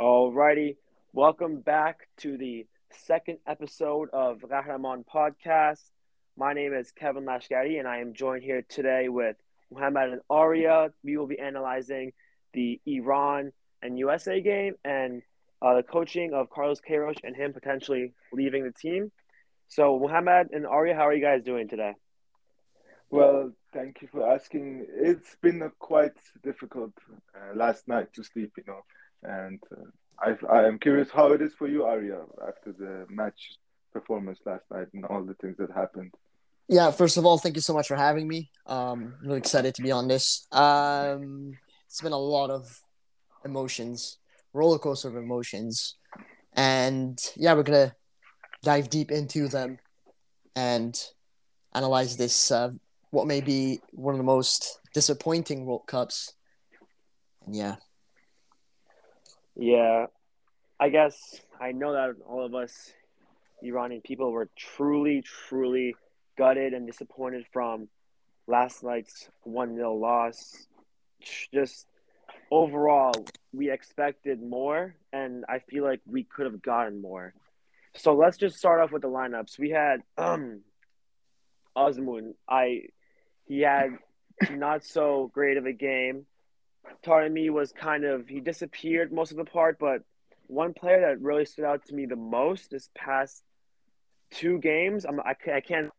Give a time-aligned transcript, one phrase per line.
[0.00, 0.76] Alrighty,
[1.12, 5.82] welcome back to the second episode of Ghahreman Podcast.
[6.38, 9.36] My name is Kevin Lashgari, and I am joined here today with
[9.70, 10.88] Muhammad and Arya.
[11.04, 12.14] We will be analyzing
[12.54, 13.52] the Iran
[13.82, 15.20] and USA game and
[15.60, 19.12] uh, the coaching of Carlos Queiroz and him potentially leaving the team.
[19.68, 21.92] So, Muhammad and Arya, how are you guys doing today?
[23.10, 24.86] Well, thank you for asking.
[24.88, 26.92] It's been a quite difficult
[27.34, 28.80] uh, last night to sleep, you know,
[29.22, 33.40] and uh, I, I am curious how it is for you, Arya, after the match
[33.92, 36.12] performance last night and all the things that happened.
[36.68, 38.50] Yeah, first of all, thank you so much for having me.
[38.66, 40.46] Um, really excited to be on this.
[40.52, 42.80] Um, it's been a lot of
[43.44, 44.18] emotions,
[44.52, 45.96] roller coaster of emotions,
[46.52, 47.96] and yeah, we're gonna
[48.62, 49.78] dive deep into them
[50.54, 50.96] and
[51.74, 52.50] analyze this.
[52.50, 52.70] Uh,
[53.10, 56.34] what may be one of the most disappointing World Cups.
[57.44, 57.76] And yeah.
[59.62, 60.06] Yeah,
[60.80, 62.94] I guess I know that all of us
[63.62, 65.94] Iranian people were truly, truly
[66.38, 67.88] gutted and disappointed from
[68.46, 70.66] last night's 1 0 loss.
[71.52, 71.86] Just
[72.50, 73.12] overall,
[73.52, 77.34] we expected more, and I feel like we could have gotten more.
[77.96, 79.58] So let's just start off with the lineups.
[79.58, 80.62] We had um,
[81.76, 82.32] Azmoun.
[82.48, 82.84] I
[83.46, 83.90] he had
[84.50, 86.24] not so great of a game.
[87.04, 90.02] Taremi was kind of he disappeared most of the part, but
[90.46, 93.42] one player that really stood out to me the most this past
[94.30, 95.90] two games, I'm, I, I can't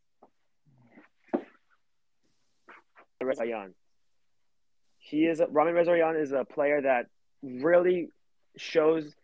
[3.24, 3.74] Rezaian.
[4.98, 7.08] He is Rami Rezaian is a player that
[7.44, 8.10] really
[8.58, 9.16] shows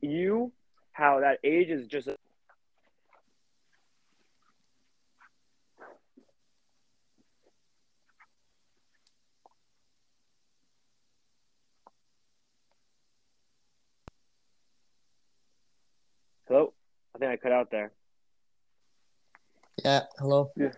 [0.00, 0.52] you
[0.92, 2.16] how that age is just a,
[16.48, 16.72] Hello?
[17.14, 17.92] I think I cut out there.
[19.84, 20.50] Yeah, hello.
[20.56, 20.72] Yeah.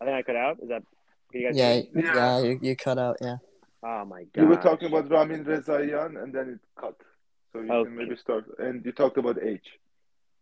[0.00, 0.56] I think I cut out.
[0.62, 0.82] Is that
[1.30, 1.84] can you guys Yeah, hear?
[1.94, 2.14] Yeah.
[2.14, 3.16] yeah, you, you cut out.
[3.20, 3.36] Yeah.
[3.82, 4.40] Oh my god.
[4.42, 6.96] You were talking about Ramin Rezaian and then it cut.
[7.52, 7.88] So you Okay.
[7.88, 8.44] can maybe start.
[8.58, 9.68] And you talked about age.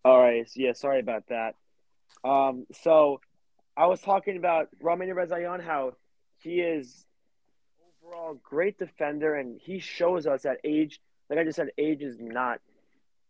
[0.05, 0.49] All right.
[0.49, 1.55] So yeah, sorry about that.
[2.23, 3.21] Um, so
[3.77, 5.95] I was talking about Ramin Rezaian, how
[6.39, 7.05] he is
[8.05, 11.01] overall great defender, and he shows us that age.
[11.29, 12.61] Like I just said, age is not.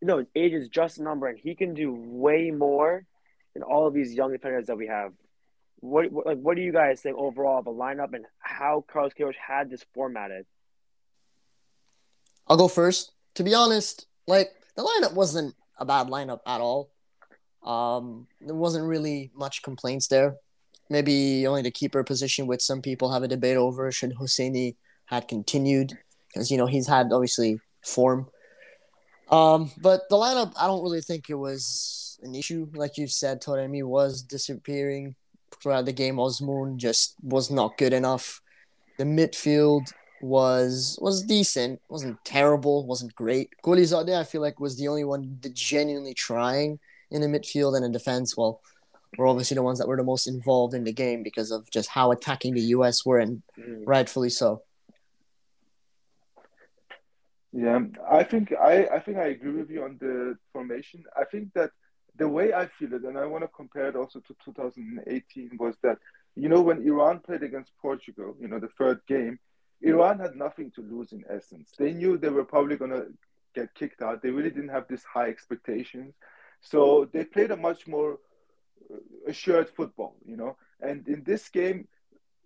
[0.01, 3.05] No, age is just a number, and he can do way more
[3.55, 5.13] than all of these young defenders that we have.
[5.81, 9.13] What, what like what do you guys think overall of the lineup and how Carlos
[9.19, 10.47] Queiroz had this formatted?
[12.47, 13.13] I'll go first.
[13.35, 16.91] To be honest, like the lineup wasn't a bad lineup at all.
[17.63, 20.37] Um, there wasn't really much complaints there.
[20.91, 23.93] Maybe only the keeper position, which some people have a debate over.
[23.93, 24.77] Should Hosseini
[25.07, 25.99] had continued
[26.29, 28.29] because you know he's had obviously form.
[29.31, 32.69] Um, but the lineup, I don't really think it was an issue.
[32.75, 35.15] Like you said, Taremi was disappearing
[35.63, 36.17] throughout the game.
[36.17, 38.41] Azmoun just was not good enough.
[38.97, 43.51] The midfield was was decent, wasn't terrible, wasn't great.
[43.65, 47.93] Gholizadeh, I feel like, was the only one genuinely trying in the midfield and in
[47.93, 48.37] defense.
[48.37, 48.61] Well,
[49.17, 51.89] we're obviously the ones that were the most involved in the game because of just
[51.91, 53.85] how attacking the US were, and Mm.
[53.87, 54.63] rightfully so.
[57.53, 61.05] Yeah, I think I, I think I agree with you on the formation.
[61.19, 61.71] I think that
[62.17, 65.77] the way I feel it, and I want to compare it also to 2018, was
[65.83, 65.99] that
[66.37, 69.39] you know when Iran played against Portugal, you know the third game,
[69.81, 71.73] Iran had nothing to lose in essence.
[71.79, 73.07] They knew they were probably to
[73.55, 74.23] get kicked out.
[74.23, 76.15] They really didn't have this high expectations,
[76.61, 78.19] so they played a much more
[78.93, 80.57] uh, assured football, you know.
[80.81, 81.89] And in this game,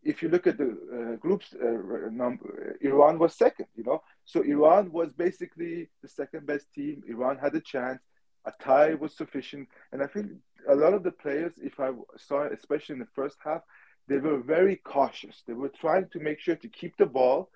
[0.03, 4.03] if you look at the uh, groups uh, number, Iran was second, you know.
[4.25, 7.03] So Iran was basically the second best team.
[7.09, 8.01] Iran had a chance.
[8.45, 10.33] A tie was sufficient, and I think
[10.69, 13.63] a lot of the players, if I saw, especially in the first half,
[14.09, 15.45] they were very cautious.
[15.47, 17.51] They were trying to make sure to keep the ball.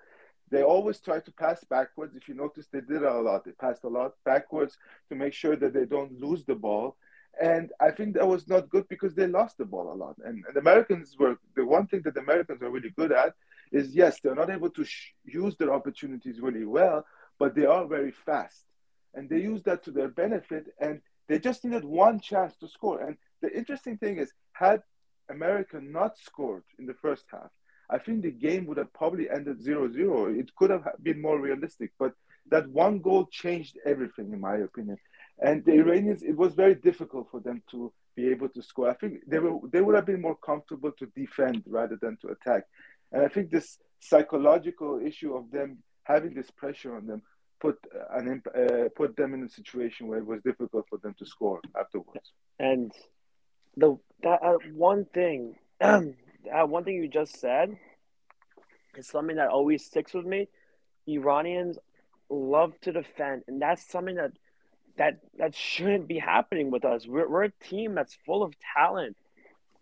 [0.49, 2.15] They always try to pass backwards.
[2.15, 3.43] If you notice, they did a lot.
[3.43, 4.77] They passed a lot backwards
[5.09, 6.95] to make sure that they don't lose the ball.
[7.41, 10.15] And I think that was not good because they lost the ball a lot.
[10.23, 13.33] And, and the Americans were the one thing that the Americans are really good at
[13.71, 17.05] is yes, they're not able to sh- use their opportunities really well,
[17.37, 18.65] but they are very fast.
[19.13, 20.67] And they use that to their benefit.
[20.79, 23.01] And they just needed one chance to score.
[23.01, 24.81] And the interesting thing is, had
[25.29, 27.49] America not scored in the first half,
[27.89, 30.27] I think the game would have probably ended 0 0.
[30.27, 32.13] It could have been more realistic, but
[32.49, 34.97] that one goal changed everything, in my opinion.
[35.39, 38.89] And the Iranians, it was very difficult for them to be able to score.
[38.89, 42.29] I think they were they would have been more comfortable to defend rather than to
[42.29, 42.63] attack.
[43.11, 47.21] And I think this psychological issue of them having this pressure on them
[47.59, 47.77] put
[48.11, 51.61] an uh, put them in a situation where it was difficult for them to score
[51.79, 52.31] afterwards.
[52.59, 52.91] And
[53.75, 57.77] the that uh, one thing, that one thing you just said,
[58.95, 60.47] is something that always sticks with me.
[61.07, 61.77] Iranians
[62.29, 64.31] love to defend, and that's something that
[64.97, 67.07] that that shouldn't be happening with us.
[67.07, 69.15] We're, we're a team that's full of talent.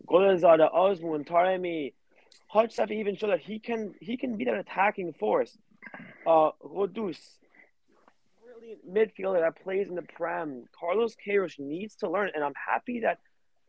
[0.06, 1.92] Gholizadeh, Azmoun, Taremi,
[2.54, 5.56] Hajsafi even showed that he can he can be that attacking force.
[6.26, 7.18] Uh, Ghoddos,
[8.44, 10.64] brilliant midfielder that plays in the Prem.
[10.78, 13.18] Carlos Queiroz needs to learn, and I'm happy that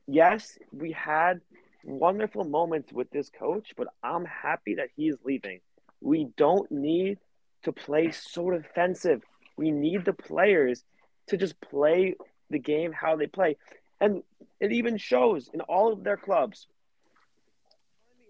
[0.08, 1.42] yes, we had
[1.84, 5.60] wonderful moments with this coach, but I'm happy that he's leaving.
[6.02, 7.20] We don't need
[7.64, 9.22] to play so defensive.
[9.58, 10.84] We need the players
[11.28, 12.16] to just play
[12.50, 13.58] the game how they play.
[14.00, 14.24] And
[14.60, 16.68] it even shows in all of their clubs.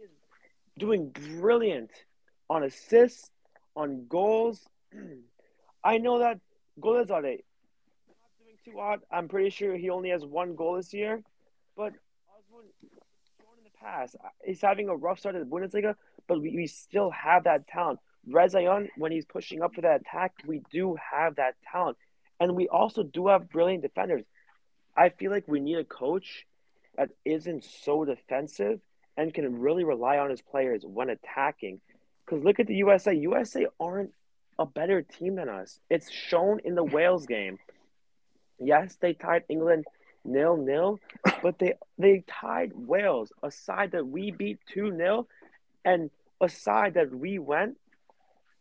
[0.04, 0.10] is
[0.78, 1.10] doing
[1.40, 1.92] brilliant
[2.50, 3.30] on assists,
[3.76, 4.68] on goals.
[5.84, 6.40] I know that
[6.82, 9.00] Gholizadeh not doing too hot.
[9.12, 11.22] I'm pretty sure he only has one goal this year.
[11.76, 11.94] But
[13.40, 15.96] shown in the past, uh, he's having a rough start at the Bundesliga,
[16.28, 18.00] but we, we still have that talent.
[18.30, 21.98] Rezaian, when he's pushing up for that attack, we do have that talent.
[22.40, 24.24] And we also do have brilliant defenders.
[24.96, 26.46] I feel like we need a coach
[26.98, 28.80] that isn't so defensive
[29.16, 31.80] and can really rely on his players when attacking.
[32.26, 33.14] Because look at the USA.
[33.14, 34.12] USA aren't
[34.60, 35.80] a better team than us.
[35.90, 37.60] It's shown in the Wales game.
[38.60, 39.86] Yes, they tied England
[40.26, 41.00] nil nil,
[41.42, 45.28] but they they tied Wales, a side that we beat two 0
[45.86, 46.10] and
[46.42, 47.78] a side that we went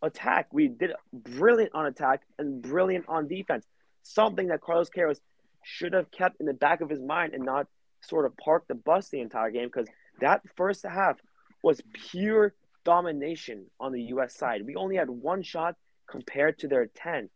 [0.03, 0.53] attack.
[0.53, 3.67] We did brilliant on attack and brilliant on defense.
[4.03, 5.21] Something that Carlos Queiroz
[5.65, 7.67] should have kept in the back of his mind and not
[8.03, 9.89] sort of park the bus the entire game because
[10.21, 11.17] that first half
[11.63, 12.55] was pure
[12.85, 14.35] domination on the U.S.
[14.35, 14.65] side.
[14.65, 15.75] We only had one shot
[16.09, 17.29] compared to their 10,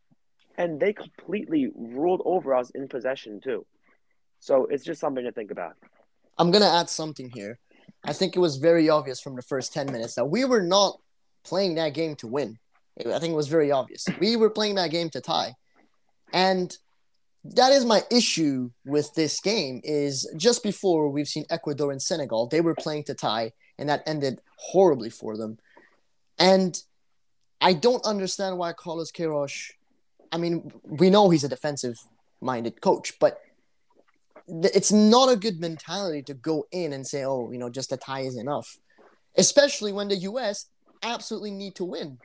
[0.57, 3.67] and they completely ruled over us in possession, too.
[4.39, 5.75] So it's just something to think about.
[6.39, 7.59] I'm going to add something here.
[8.05, 11.01] I think it was very obvious from the first 10 minutes that we were not
[11.45, 12.59] playing that game to win.
[12.99, 14.07] I think it was very obvious.
[14.19, 15.55] We were playing that game to tie.
[16.33, 16.77] And
[17.45, 22.47] that is my issue with this game is just before we've seen Ecuador and Senegal,
[22.47, 25.59] they were playing to tie and that ended horribly for them.
[26.39, 26.79] And
[27.61, 29.73] I don't understand why Carlos Queiroz
[30.33, 32.01] I mean, we know he's a defensive
[32.41, 33.41] minded coach, but
[34.47, 37.97] it's not a good mentality to go in and say, oh, you know, just a
[37.97, 38.79] tie is enough,
[39.37, 40.67] especially when the U.S.
[41.03, 42.19] absolutely need to win.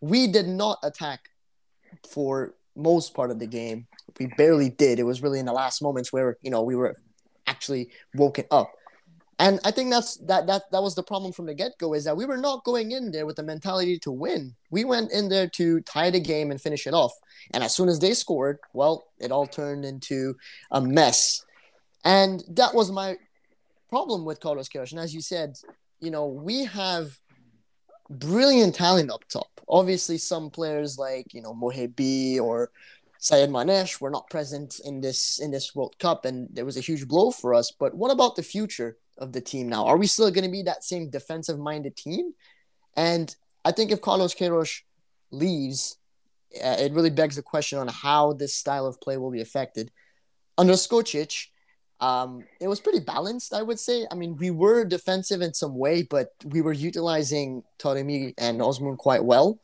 [0.00, 1.30] We did not attack
[2.08, 3.86] for most part of the game.
[4.18, 4.98] We barely did.
[4.98, 6.96] It was really in the last moments where you know we were
[7.46, 8.72] actually woken up.
[9.38, 12.04] And I think that's that that that was the problem from the get go is
[12.04, 14.54] that we were not going in there with the mentality to win.
[14.70, 17.12] We went in there to tie the game and finish it off.
[17.52, 20.36] And as soon as they scored, well, it all turned into
[20.70, 21.44] a mess.
[22.04, 23.16] And that was my
[23.88, 24.92] problem with Carlos Queiroz.
[24.92, 25.58] And as you said,
[26.00, 27.18] you know, we have
[28.18, 29.60] brilliant talent up top.
[29.68, 32.70] Obviously, some players like you know Mohebi or
[33.20, 37.06] Sayyadmanesh were not present in this in this World Cup, and there was a huge
[37.06, 37.70] blow for us.
[37.70, 39.86] But what about the future of the team now?
[39.86, 42.32] Are we still going to be that same defensive-minded team?
[42.96, 44.80] And I think if Carlos Queiroz
[45.30, 45.98] leaves,
[46.62, 49.90] uh, it really begs the question on how this style of play will be affected.
[50.58, 51.46] Under Skocic,
[52.02, 54.08] um, it was pretty balanced, I would say.
[54.10, 58.98] I mean, we were defensive in some way, but we were utilizing Taremi and Azmoun
[58.98, 59.60] quite well.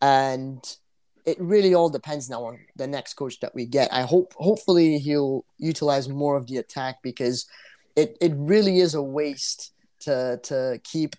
[0.00, 0.64] And
[1.26, 3.92] it really all depends now on the next coach that we get.
[3.92, 7.46] I hope, hopefully, he'll utilize more of the attack because
[7.94, 11.14] it, it really is a waste to to keep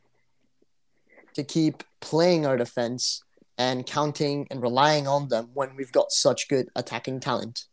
[1.35, 3.23] to keep playing our defense
[3.59, 7.65] and counting and relying on them when we've got such good attacking talent.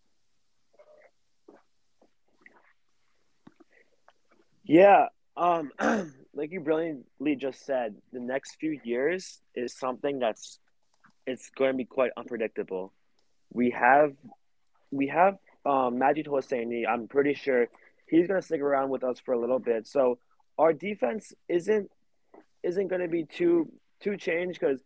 [4.68, 5.72] Yeah, um,
[6.34, 10.58] like you brilliantly just said, the next few years is something that's
[11.26, 12.92] it's going to be quite unpredictable.
[13.50, 14.12] We have
[14.90, 16.86] we have um, Majid Hosseini.
[16.86, 17.68] I'm pretty sure
[18.08, 19.86] he's going to stick around with us for a little bit.
[19.86, 20.18] So
[20.58, 21.90] our defense isn't
[22.62, 24.82] isn't going to be too too changed because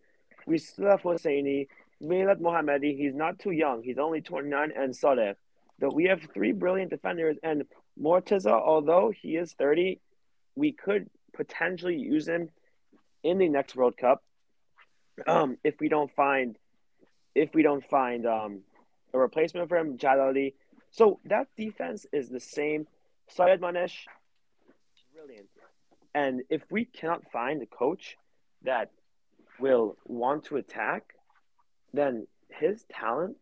[0.47, 1.67] we still have Hosseini,
[2.01, 2.97] Milad Mohammadi.
[2.97, 3.83] He's not too young.
[3.83, 5.35] He's only 29, and Sadeh.
[5.81, 7.65] But we have three brilliant defenders, and
[8.01, 10.01] Morteza, although he is 30,
[10.55, 12.51] we could potentially use him
[13.23, 14.23] in the next World Cup
[15.27, 16.57] um, if we don't find
[17.35, 18.61] if we don't find um,
[19.15, 20.53] a replacement for him, Jalali.
[20.91, 22.87] So that defense is the same.
[23.35, 23.95] Sayyadmanesh,
[25.15, 25.49] brilliant.
[26.15, 28.19] And if we cannot find a coach
[28.65, 28.91] that
[29.59, 31.15] will want to attack,
[31.95, 33.37] then his talent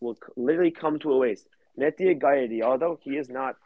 [0.00, 1.48] will literally come to a waste.
[1.78, 3.56] Netia Ghaedi, although he is not,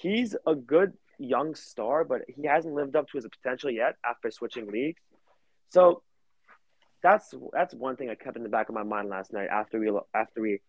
[0.00, 4.30] he's a good young star, but he hasn't lived up to his potential yet after
[4.30, 5.00] switching leagues.
[5.70, 6.02] So
[7.02, 9.78] that's that's one thing I kept in the back of my mind last night after
[9.78, 10.60] we after we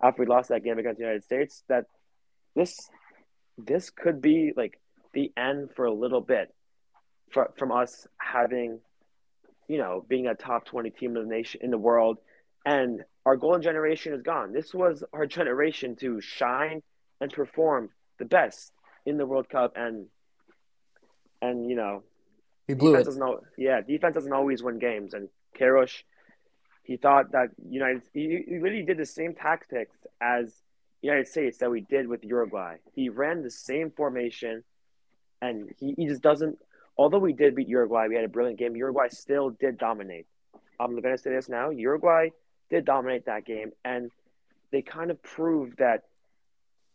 [0.00, 1.86] after we lost that game against the United States that
[2.54, 2.76] this
[3.58, 4.80] this could be like
[5.12, 6.54] the end for a little bit
[7.30, 8.80] from us having
[9.68, 12.18] you know being a top 20 team in the nation in the world
[12.64, 16.82] and our golden generation is gone this was our generation to shine
[17.20, 17.88] and perform
[18.22, 18.72] the best
[19.04, 20.06] in the world cup and
[21.46, 21.94] and you know
[22.68, 23.18] We blew defense it.
[23.18, 25.96] doesn't yeah defense doesn't always win games and Karosh
[26.84, 30.44] he thought that United he, he really did the same tactics as
[31.00, 32.76] United States that we did with Uruguay.
[32.94, 34.62] He ran the same formation
[35.40, 36.58] and he, he just doesn't
[36.96, 40.26] although we did beat Uruguay, we had a brilliant game, Uruguay still did dominate.
[40.78, 41.70] I'm gonna say this now.
[41.70, 42.28] Uruguay
[42.70, 44.12] did dominate that game and
[44.70, 46.04] they kind of proved that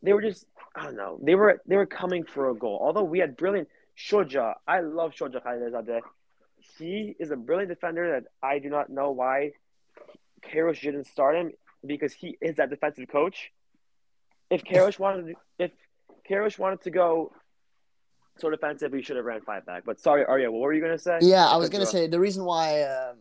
[0.02, 2.80] they were just I don't know, they were they were coming for a goal.
[2.82, 6.02] Although we had brilliant Shoja, I love Shoja Khalilzadeh.
[6.78, 9.54] He is a brilliant defender that I do not know why
[10.44, 11.52] Karosh didn't start him
[11.86, 13.52] because he is that defensive coach.
[14.50, 15.72] If Karosh wanted, to, if
[16.30, 17.32] Karosh wanted to go
[18.38, 19.84] so defensive, he should have ran five back.
[19.86, 21.20] But sorry, Arya, what were you gonna say?
[21.22, 23.18] Yeah, I was gonna say the reason why um,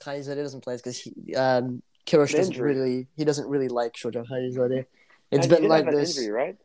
[0.00, 4.26] Khalilzadeh doesn't play is because he um, Kirosh doesn't really he doesn't really like Shoja
[4.26, 4.86] Khalilzadeh.
[5.30, 6.16] It's he been like this.
[6.16, 6.56] injury, right?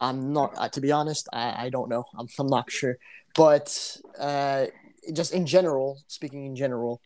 [0.00, 1.28] I'm not uh, to be honest.
[1.32, 2.04] I, I don't know.
[2.18, 2.98] I'm I'm not sure.
[3.34, 4.66] But uh,
[5.12, 7.00] just in general, speaking in general,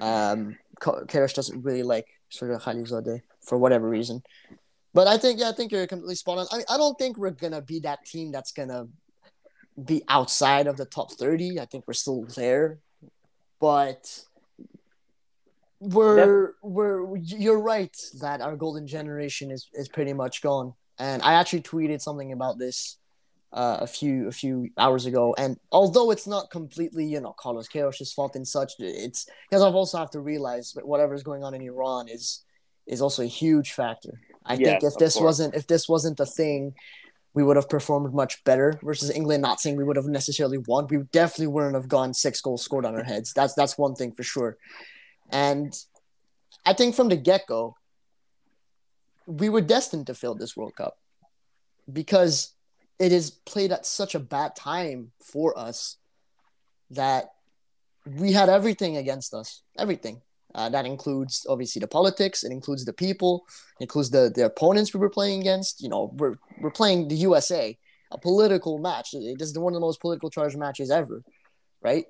[0.00, 4.22] um, Ko- doesn't really like Shoja Khalilzadeh for whatever reason.
[4.94, 6.46] But I think yeah, I think you're completely spot on.
[6.52, 8.88] I mean, I don't think we're gonna be that team that's gonna
[9.82, 11.58] be outside of the top thirty.
[11.58, 12.78] I think we're still there,
[13.58, 14.24] but
[15.82, 20.74] we're we're you're right that our golden generation is is pretty much gone.
[20.98, 22.98] And I actually tweeted something about this
[23.52, 25.34] uh, a few a few hours ago.
[25.36, 29.74] And although it's not completely you know Carlos Queiroz's fault and such, it's because I've
[29.74, 32.44] also have to realize that whatever's going on in Iran is
[32.86, 34.20] is also a huge factor.
[34.44, 35.24] I think if this course.
[35.24, 36.74] wasn't if this wasn't a thing,
[37.34, 39.42] we would have performed much better versus England.
[39.42, 40.86] Not saying we would have necessarily won.
[40.88, 43.32] We definitely wouldn't have gone six goals scored on our heads.
[43.32, 44.58] That's that's one thing for sure.
[45.32, 45.74] And
[46.64, 47.74] I think from the get go,
[49.26, 50.98] we were destined to fail this World Cup
[51.92, 52.54] because
[52.98, 55.96] it is played at such a bad time for us
[56.90, 57.30] that
[58.06, 59.62] we had everything against us.
[59.78, 60.20] Everything.
[60.54, 62.44] Uh, that includes obviously the politics.
[62.44, 63.46] It includes the people.
[63.80, 65.82] It includes the the opponents we were playing against.
[65.82, 67.76] You know, we're we're playing the USA,
[68.10, 69.12] a political match.
[69.12, 71.22] This is one of the most political charged matches ever,
[71.80, 72.04] right?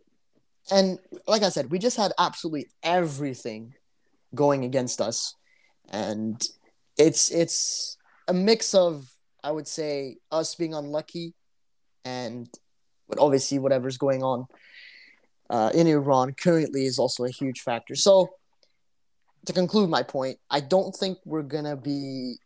[0.71, 3.75] And like I said, we just had absolutely everything
[4.35, 5.35] going against us,
[5.91, 6.43] and
[6.97, 7.97] it's it's
[8.29, 9.11] a mix of
[9.43, 11.35] I would say us being unlucky,
[12.05, 12.49] and
[13.09, 14.47] but obviously whatever's going on
[15.51, 17.95] uh, in Iran currently is also a huge factor.
[17.95, 18.31] So
[19.47, 22.37] to conclude my point, I don't think we're gonna be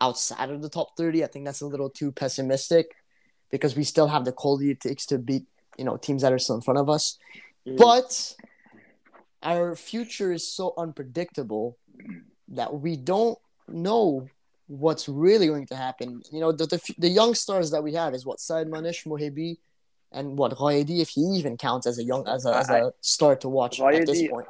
[0.00, 1.22] outside of the top thirty.
[1.22, 2.86] I think that's a little too pessimistic
[3.50, 5.44] because we still have the quality it takes to beat
[5.78, 7.18] you know teams that are still in front of us.
[7.68, 7.76] Mhm.
[7.76, 8.34] But
[9.42, 11.76] our future is so unpredictable
[12.48, 14.28] that we don't know
[14.66, 16.22] what's really going to happen.
[16.32, 19.58] You know, the the, the young stars that we have is what Sayyadmanesh, Mohebi,
[20.12, 23.36] and what Ghaedi, if he even counts as a young as a, as a star
[23.36, 24.46] to watch at this point.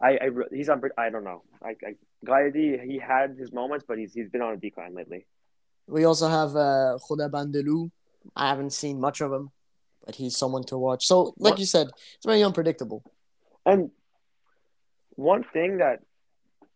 [0.00, 0.80] I, I he's on.
[0.96, 1.42] I don't know.
[1.62, 5.26] I, I he had his moments, but he's he's been on a decline lately.
[5.86, 7.90] We also have uh, Khodabandelou.
[8.36, 9.50] I haven't seen much of him,
[10.08, 11.06] but he's someone to watch.
[11.06, 13.04] So, like What- you said, it's very unpredictable.
[13.66, 13.90] And
[15.16, 16.02] one thing that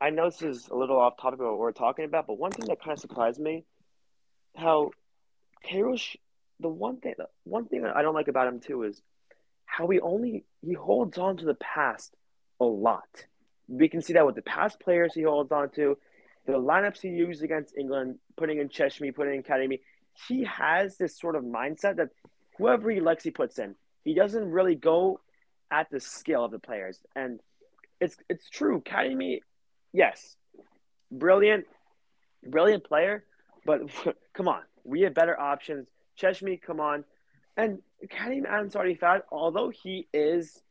[0.02, 2.50] I know this is a little off topic of what we're talking about, but one
[2.50, 3.64] thing that kind of surprised me,
[4.54, 4.90] how
[5.64, 6.16] Karosh,
[6.60, 9.00] the one thing, one thing that I don't like about him too is
[9.64, 12.14] how he only he holds on to the past
[12.60, 13.26] a lot.
[13.66, 15.96] We can see that with the past players he holds on to,
[16.44, 19.80] the lineups he used against England, putting in Cheshmi, putting in Kadimi.
[20.28, 22.10] He has this sort of mindset that
[22.58, 23.74] whoever he likes, he puts in.
[24.04, 25.20] He doesn't really go
[25.70, 27.40] at the skill of the players, and
[28.00, 28.82] it's it's true.
[28.84, 29.40] Kadimi,
[29.92, 30.36] yes,
[31.10, 31.64] brilliant,
[32.46, 33.24] brilliant player,
[33.64, 33.82] but
[34.34, 35.88] come on, we have better options.
[36.20, 37.04] Cheshmi, come on,
[37.56, 37.78] and
[38.10, 40.62] Karim Ansarifard, although he is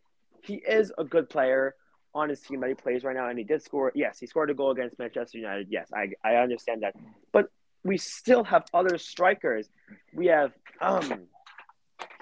[0.43, 1.75] he is a good player
[2.13, 3.91] on his team that he plays right now, and he did score.
[3.95, 5.67] Yes, he scored a goal against Manchester United.
[5.69, 6.95] Yes, I I understand that,
[7.31, 7.49] but
[7.83, 9.69] we still have other strikers.
[10.13, 11.27] We have um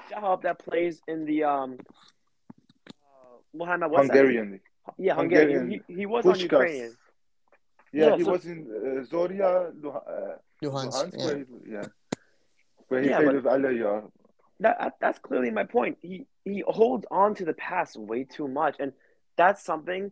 [0.10, 1.78] Shahab that plays in the um
[2.90, 4.16] uh, Muhammad what's that?
[4.18, 4.60] Hungarian.
[4.98, 5.60] Yeah, Hungarian.
[5.60, 5.84] Hungarian.
[5.88, 6.42] He, he was on Puskás.
[6.42, 6.92] Ukrainian.
[7.92, 11.14] Yeah, Yeah, he so- was in uh, Zorya, Luha- uh, Luhansk.
[11.14, 11.26] Luhansk, Yeah.
[11.26, 11.86] where he, yeah,
[12.88, 14.12] where he Yeah, played with Alaya.
[14.60, 15.98] that, that that's clearly my point.
[16.02, 18.94] He he holds on to the past way too much, and
[19.38, 20.12] that's something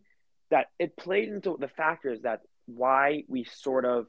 [0.50, 4.06] that it played into the factors that why we sort of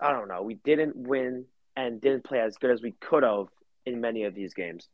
[0.00, 1.46] I don't know we didn't win
[1.76, 3.46] and didn't play as good as we could have
[3.86, 4.88] in many of these games.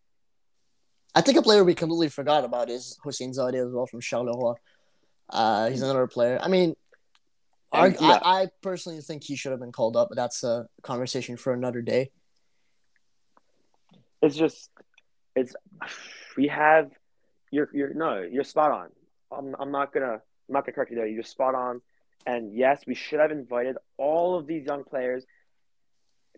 [1.14, 4.54] I think a player we completely forgot about is Hosseinzadeh as well from Charleroi.
[5.28, 6.38] Uh, he's another player.
[6.40, 6.74] I mean,
[7.72, 8.18] I, And, yeah.
[8.22, 11.52] I, I personally think he should have been called up, but that's a conversation for
[11.52, 12.10] another day.
[14.20, 14.70] It's just
[15.34, 15.54] it's
[16.36, 16.90] we have
[17.50, 18.88] you're you're no you're spot on.
[19.36, 21.06] I'm I'm not gonna I'm not gonna correct you there.
[21.06, 21.80] You're spot on.
[22.24, 25.24] And yes, we should have invited all of these young players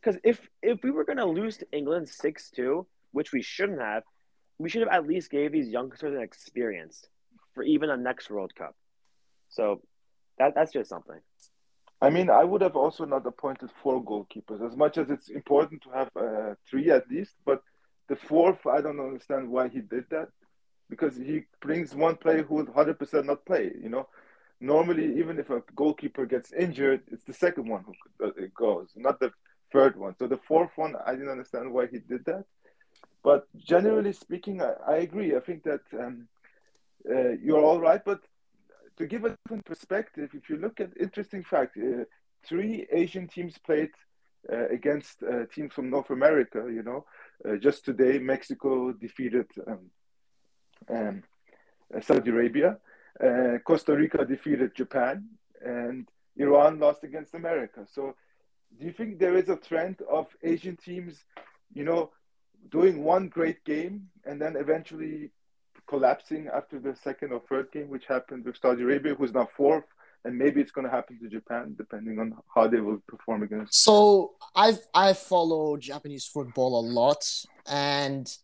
[0.04, 4.02] because if if we were gonna lose to England six two, which we shouldn't have,
[4.58, 7.06] we should have at least gave these youngsters an experience
[7.54, 8.75] for even the next World Cup.
[9.49, 9.80] So
[10.38, 11.20] that that's just something.
[12.02, 15.82] I mean, I would have also not appointed four goalkeepers, as much as it's important
[15.84, 17.32] to have uh, three at least.
[17.46, 17.62] But
[18.08, 20.28] the fourth, I don't understand why he did that,
[20.90, 23.73] because he brings one player who would hundred percent not play.
[23.82, 24.08] You know,
[24.61, 29.18] normally even if a goalkeeper gets injured, it's the second one who uh, goes, not
[29.18, 29.30] the
[29.75, 30.14] third one.
[30.19, 32.45] So the fourth one, I didn't understand why he did that.
[33.28, 33.43] But
[33.75, 35.31] generally speaking, I, I agree.
[35.38, 36.28] I think that um,
[37.14, 38.21] uh, you're all right, but
[38.99, 42.04] to give a different perspective, if you look at interesting fact, uh,
[42.49, 43.90] three Asian teams played
[44.52, 46.61] uh, against uh, teams from North America.
[46.78, 47.00] You know,
[47.47, 49.90] uh, just today Mexico defeated um,
[50.97, 51.23] um,
[51.95, 52.76] uh, Saudi Arabia,
[53.64, 55.25] Costa Rica defeated Japan,
[55.64, 57.87] and Iran lost against America.
[57.90, 58.16] So,
[58.78, 61.25] do you think there is a trend of Asian teams,
[61.73, 62.11] you know,
[62.71, 65.31] doing one great game and then eventually
[65.87, 69.85] collapsing after the second or third game, which happened with Saudi Arabia, who's now fourth,
[70.25, 73.75] and maybe it's going to happen to Japan, depending on how they will perform against.
[73.75, 77.25] So I've I follow Japanese football a lot,
[77.66, 78.35] and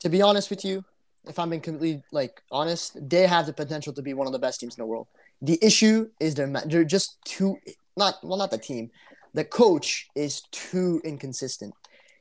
[0.00, 0.84] to be honest with you,
[1.26, 4.38] if I'm being completely like honest, they have the potential to be one of the
[4.38, 5.06] best teams in the world.
[5.40, 7.56] The issue is they're they're just too
[7.96, 8.90] not well not the team,
[9.34, 11.74] the coach is too inconsistent.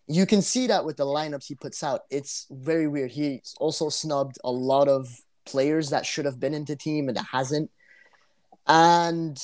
[0.08, 2.02] You can see that with the lineups he puts out.
[2.10, 3.12] It's very weird.
[3.12, 5.08] He's also snubbed a lot of
[5.45, 7.69] players that should have been into team and hasn't.
[8.67, 9.38] And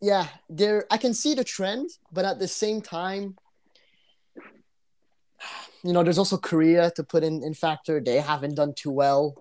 [0.00, 3.36] yeah, there I can see the trend, but at the same time,
[5.82, 8.00] you know, there's also Korea to put in in factor.
[8.00, 9.34] They haven't done too well.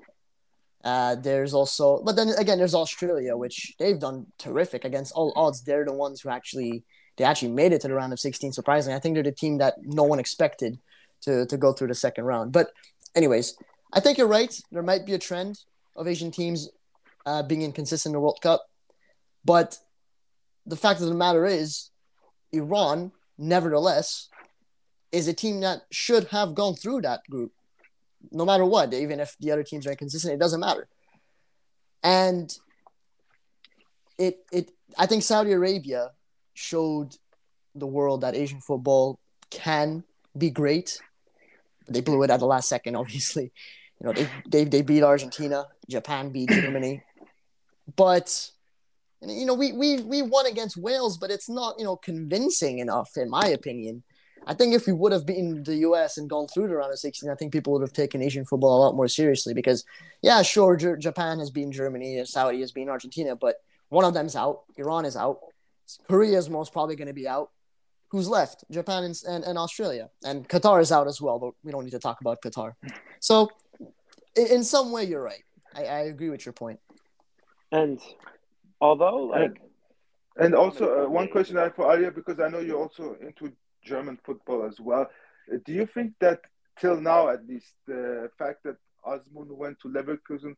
[0.84, 5.62] Uh, there's also, but then again, there's Australia, which they've done terrific against all odds.
[5.62, 6.84] They're the ones who actually
[7.20, 8.54] they actually made it to the round of 16.
[8.54, 10.80] Surprisingly, I think they're the team that no one expected
[11.22, 12.54] to to go through the second round.
[12.54, 12.72] But
[13.14, 13.56] anyways,
[13.92, 14.58] I think you're right.
[14.72, 15.60] There might be a trend
[15.98, 16.70] of Asian teams
[17.26, 18.66] uh, being inconsistent in the World Cup,
[19.44, 19.78] but
[20.66, 21.92] the fact of the matter is,
[22.54, 24.30] Iran, nevertheless,
[25.12, 27.52] is a team that should have gone through that group,
[28.32, 28.94] no matter what.
[28.94, 30.88] Even if the other teams are inconsistent, it doesn't matter.
[32.02, 32.50] And
[34.18, 36.12] it it I think Saudi Arabia
[36.60, 37.16] showed
[37.74, 39.18] the world that Asian football
[39.50, 40.04] can
[40.38, 41.00] be great.
[41.88, 43.52] They blew it at the last second, obviously.
[44.00, 47.04] You know, they they, they beat Argentina, Japan beat Germany,
[47.96, 48.52] but
[49.22, 53.12] you know, we, we we won against Wales, but it's not you know convincing enough,
[53.18, 54.04] in my opinion.
[54.48, 56.18] I think if we would have beaten the U.S.
[56.18, 58.78] and gone through the round of 16, I think people would have taken Asian football
[58.78, 59.54] a lot more seriously.
[59.54, 59.84] Because,
[60.22, 63.58] yeah, sure, J- Japan has beaten Germany, Saudi has beaten Argentina, but
[63.90, 64.62] one of them's out.
[64.78, 65.40] Iran is out.
[66.08, 67.50] Korea is most probably going to be out.
[68.12, 68.64] Who's left?
[68.72, 71.38] Japan and, and, and Australia, and Qatar is out as well.
[71.40, 72.74] But we don't need to talk about Qatar.
[73.20, 73.50] So,
[74.36, 75.44] in, in some way, you're right.
[75.76, 76.80] I, I agree with your point.
[77.72, 78.00] And
[78.82, 79.62] although like
[80.40, 83.52] And also, uh, one question I have for Arya, because I know you're also into
[83.84, 85.10] German football as well.
[85.52, 86.40] Uh, do you think that
[86.80, 90.56] till now, at least, the fact that Azmoun went to Leverkusen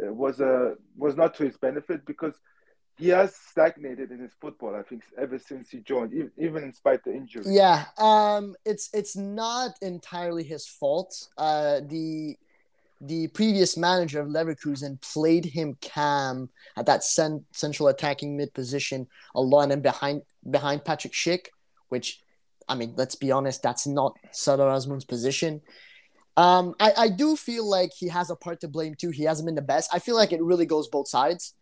[0.00, 2.34] uh, was a was not to his benefit because
[2.98, 4.74] he has stagnated in his football.
[4.74, 7.44] I think ever since he joined, even in spite the injury.
[7.46, 11.28] Yeah, um, it's it's not entirely his fault.
[11.36, 12.36] Uh, the
[13.00, 19.08] the previous manager of Leverkusen played him cam at that cent- central attacking mid position
[19.34, 21.46] a lot and behind behind Patrick Schick,
[21.88, 22.22] which
[22.68, 25.62] I mean, let's be honest, that's not Sardar Azmoun's position.
[26.36, 29.10] Um, I, I do feel like he has a part to blame too.
[29.10, 29.90] He hasn't been the best.
[29.92, 31.54] I feel like it really goes both sides.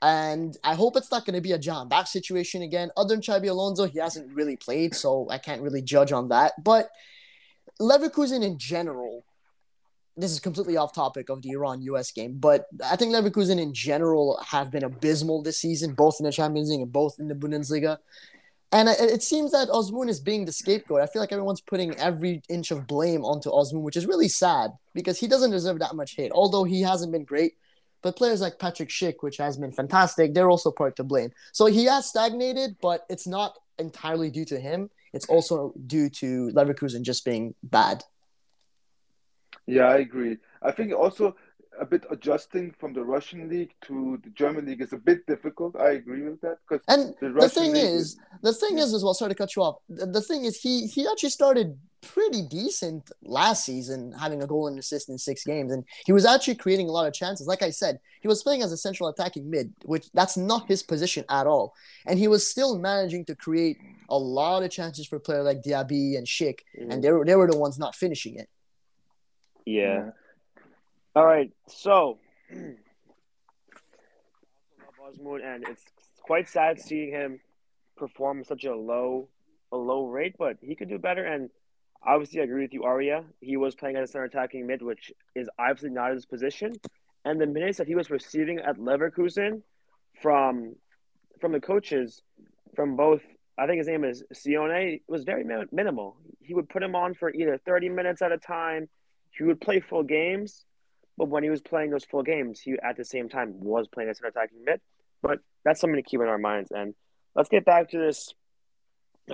[0.00, 2.90] And I hope it's not going to be a Jahanbakhsh situation again.
[2.96, 6.52] Other than Xabi Alonso, he hasn't really played, so I can't really judge on that.
[6.62, 6.90] But
[7.80, 9.24] Leverkusen in general,
[10.16, 13.74] this is completely off topic of the Iran US game, but I think Leverkusen in
[13.74, 17.34] general have been abysmal this season, both in the Champions League and both in the
[17.34, 17.98] Bundesliga.
[18.70, 21.00] And it seems that Azmoun is being the scapegoat.
[21.00, 24.72] I feel like everyone's putting every inch of blame onto Azmoun, which is really sad
[24.92, 27.54] because he doesn't deserve that much hate, although he hasn't been great.
[28.02, 31.32] But players like Patrick Schick, which has been fantastic, they're also part to blame.
[31.52, 34.90] So he has stagnated, but it's not entirely due to him.
[35.12, 38.04] It's also due to Leverkusen just being bad.
[39.66, 40.38] Yeah, I agree.
[40.62, 41.36] I think also
[41.80, 45.76] a bit adjusting from the Russian league to the German league is a bit difficult.
[45.76, 48.84] I agree with that because and the, the thing is, is, the thing yeah.
[48.84, 49.14] is as well.
[49.14, 49.76] Sorry to cut you off.
[49.88, 54.68] The, the, thing is, he he actually started pretty decent last season, having a goal
[54.68, 57.46] and assist in six games, and he was actually creating a lot of chances.
[57.46, 60.82] Like I said, he was playing as a central attacking mid, which that's not his
[60.82, 61.74] position at all,
[62.06, 65.62] and he was still managing to create a lot of chances for a player like
[65.62, 66.92] Diaby and Schick, mm.
[66.92, 68.48] and they were they were the ones not finishing it.
[69.64, 70.10] Yeah.
[71.18, 72.20] All right, so
[75.04, 75.82] Azmoun, and it's
[76.22, 77.40] quite sad seeing him
[77.96, 79.28] perform such a low
[79.72, 81.24] a low rate, but he could do better.
[81.24, 81.50] And
[82.06, 83.24] obviously, I agree with you, Aria.
[83.40, 86.74] He was playing as a center attacking mid, which is obviously not his position.
[87.24, 89.62] And the minutes that he was receiving at Leverkusen
[90.22, 90.76] from
[91.40, 92.22] from the coaches,
[92.76, 93.22] from both,
[93.58, 96.16] I think his name is Seoane, was very minimal.
[96.40, 98.88] He would put him on for either thirty minutes at a time.
[99.36, 100.64] He would play full games
[101.18, 104.08] but when he was playing those full games, he at the same time was playing
[104.08, 104.80] as an attacking mid.
[105.20, 106.70] But that's something to keep in our minds.
[106.70, 106.94] And
[107.34, 108.32] let's get back to this,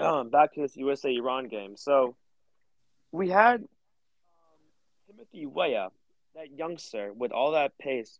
[0.00, 1.76] um, back to this USA Iran game.
[1.76, 2.16] So
[3.12, 3.66] we had um,
[5.06, 5.90] Timothy Weah,
[6.34, 8.18] that youngster with all that pace.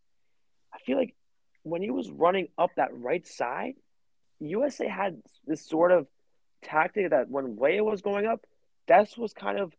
[0.72, 1.14] I feel like
[1.62, 3.77] when he was running up that right side,
[4.40, 6.07] USA had this sort of
[6.62, 8.44] tactic that when Weah was going up,
[8.88, 9.72] that was kind of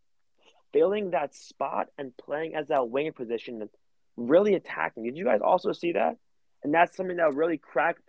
[0.75, 3.69] filling that spot and playing as that wing position and
[4.17, 5.05] really attacking.
[5.05, 6.17] Did you guys also see that?
[6.63, 8.01] And that's something that really cracked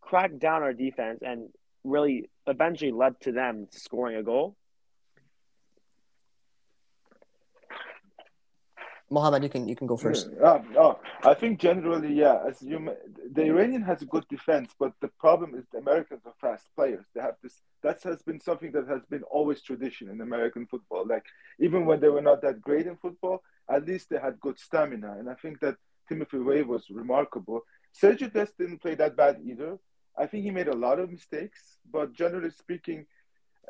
[0.00, 1.50] cracked down our defense and
[1.84, 4.56] really eventually led to them scoring a goal.
[9.10, 10.28] Mohammed, you can you can go first.
[10.42, 12.42] Oh, I think generally, yeah.
[12.46, 12.94] As you,
[13.32, 17.06] the Iranian has a good defense, but the problem is the Americans are fast players.
[17.14, 17.62] They have this.
[17.82, 21.06] That has been something that has been always tradition in American football.
[21.06, 21.24] Like
[21.58, 25.16] even when they were not that great in football, at least they had good stamina.
[25.18, 25.76] And I think that
[26.08, 27.62] Timothy Weah was remarkable.
[28.00, 29.78] Sergio Dest didn't play that bad either.
[30.18, 33.06] I think he made a lot of mistakes, but generally speaking,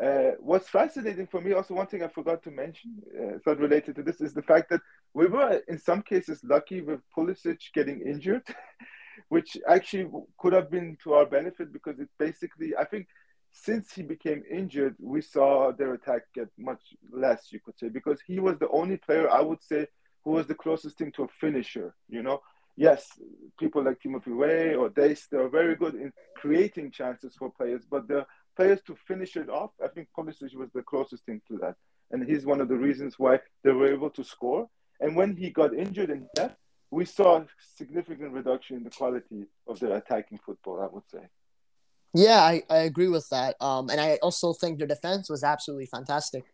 [0.02, 3.96] uh, what's fascinating for me, also one thing I forgot to mention, uh, not related
[3.96, 4.80] to this, is the fact that
[5.14, 8.42] we were in some cases lucky with Pulisic getting injured,
[9.28, 13.08] which actually could have been to our benefit because it basically, I think,
[13.50, 18.20] since he became injured, we saw their attack get much less, you could say, because
[18.26, 19.86] he was the only player I would say
[20.24, 21.94] who was the closest thing to a finisher.
[22.08, 22.40] You know,
[22.76, 23.06] yes,
[23.58, 28.06] people like Timothy Weah or Dest, they're very good in creating chances for players, but
[28.08, 31.76] the players to finish it off, I think Pulisic was the closest thing to that.
[32.10, 34.68] And he's one of the reasons why they were able to score.
[35.00, 36.56] And when he got injured and left,
[36.90, 41.28] we saw a significant reduction in the quality of their attacking football, I would say.
[42.14, 43.56] Yeah, I, I agree with that.
[43.60, 46.44] Um, and I also think their defense was absolutely fantastic.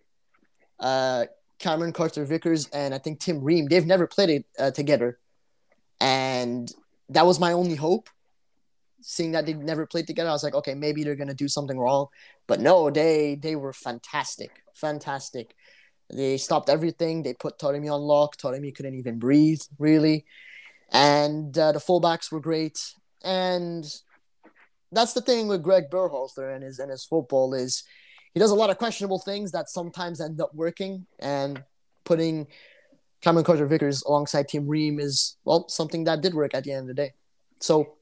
[0.80, 1.26] Uh,
[1.60, 5.18] Cameron Carter Vickers and I think Tim Ream, they've never played it uh, together.
[6.00, 6.70] And
[7.10, 8.08] that was my only hope
[9.06, 11.78] seeing that they never played together, I was like, okay, maybe they're gonna do something
[11.78, 12.06] wrong.
[12.46, 15.54] But no, they they were fantastic, fantastic.
[16.10, 17.22] They stopped everything.
[17.22, 18.36] They put Taremi on lock.
[18.36, 20.26] Taremi couldn't even breathe, really.
[20.92, 22.78] And uh, the fullbacks were great.
[23.22, 23.84] And
[24.92, 27.82] that's the thing with Greg Berhalter and his and his football is
[28.32, 31.06] he does a lot of questionable things that sometimes end up working.
[31.18, 31.62] And
[32.04, 32.46] putting
[33.22, 36.82] Cameron Carter Vickers alongside Tim Ream is well something that did work at the end
[36.82, 37.12] of the day.
[37.60, 37.96] So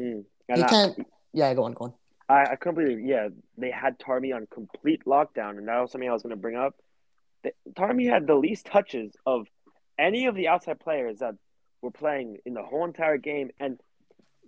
[0.00, 0.24] Mm.
[0.56, 1.06] you can't.
[1.32, 1.94] Yeah, go on, go on.
[2.28, 3.02] I, I completely.
[3.04, 6.40] Yeah, they had Taremi on complete lockdown, and that was something I was going to
[6.40, 6.74] bring up.
[7.74, 9.46] Taremi had the least touches of
[9.98, 11.34] any of the outside players that
[11.82, 13.80] were playing in the whole entire game, and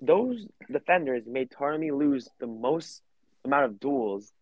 [0.01, 3.03] those defenders made Taremi lose the most
[3.45, 4.33] amount of duels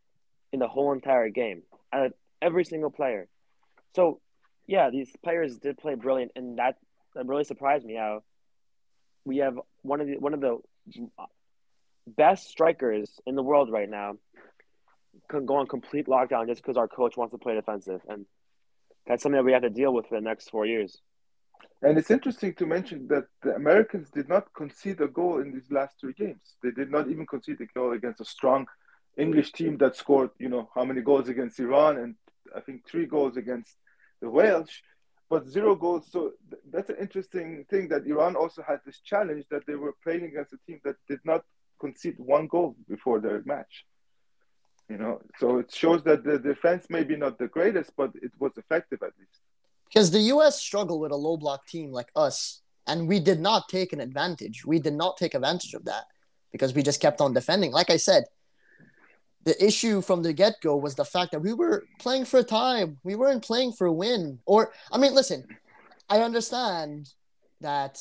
[0.53, 3.29] in the whole entire game out of every single player.
[3.95, 4.21] So,
[4.67, 6.77] yeah, these players did play brilliant, and that,
[7.15, 7.95] that really surprised me.
[7.95, 8.23] How
[9.25, 10.59] we have one of the one of the
[12.07, 14.15] best strikers in the world right now
[15.29, 18.27] can go on complete lockdown just because our coach wants to play defensive, and
[19.11, 20.99] that's something that we have to deal with for the next four years.
[21.83, 25.71] And it's interesting to mention that the Americans did not concede a goal in these
[25.71, 26.55] last three games.
[26.63, 28.67] They did not even concede a goal against a strong
[29.19, 32.15] English team that scored, you know, how many goals against Iran and
[32.55, 33.77] I think three goals against
[34.23, 34.83] the Welsh.
[35.29, 36.05] but zero goals.
[36.11, 39.95] So th- that's an interesting thing that Iran also had this challenge that they were
[40.05, 41.43] playing against a team that did not
[41.81, 43.87] concede one goal before their match.
[44.91, 48.51] You know, so it shows that the defense maybe not the greatest, but it was
[48.57, 49.39] effective at least.
[49.87, 50.61] Because the U.S.
[50.61, 54.67] struggled with a low block team like us, and we did not take an advantage.
[54.67, 56.07] We did not take advantage of that
[56.51, 57.71] because we just kept on defending.
[57.71, 58.25] Like I said,
[59.45, 62.45] the issue from the get go was the fact that we were playing for a
[62.45, 62.87] tie.
[63.05, 64.41] We weren't playing for a win.
[64.45, 65.47] Or, I mean, listen,
[66.09, 67.11] I understand
[67.61, 68.01] that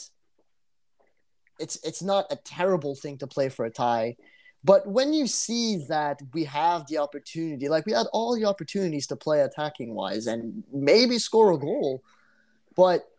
[1.59, 4.15] it's it's not a terrible thing to play for a tie,
[4.63, 9.07] but when you see that we have the opportunity, like we had all the opportunities
[9.07, 12.03] to play attacking wise and maybe score a goal,
[12.75, 13.09] but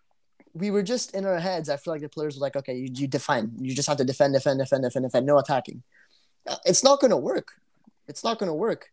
[0.53, 1.68] we were just in our heads.
[1.68, 3.55] I feel like the players were like, okay, you, you defend.
[3.61, 5.83] You just have to defend, defend, defend, defend, defend, no attacking.
[6.46, 7.53] Uh, It's not going to work.
[8.09, 8.90] It's not going to work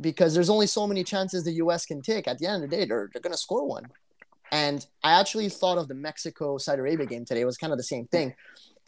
[0.00, 1.84] because there's only so many chances the U.S.
[1.84, 2.28] can take.
[2.28, 3.86] At the end of the day, they're, they're going to score one.
[4.52, 7.40] And I actually thought of the Mexico Saudi Arabia game today.
[7.42, 8.34] It was kind of the same thing.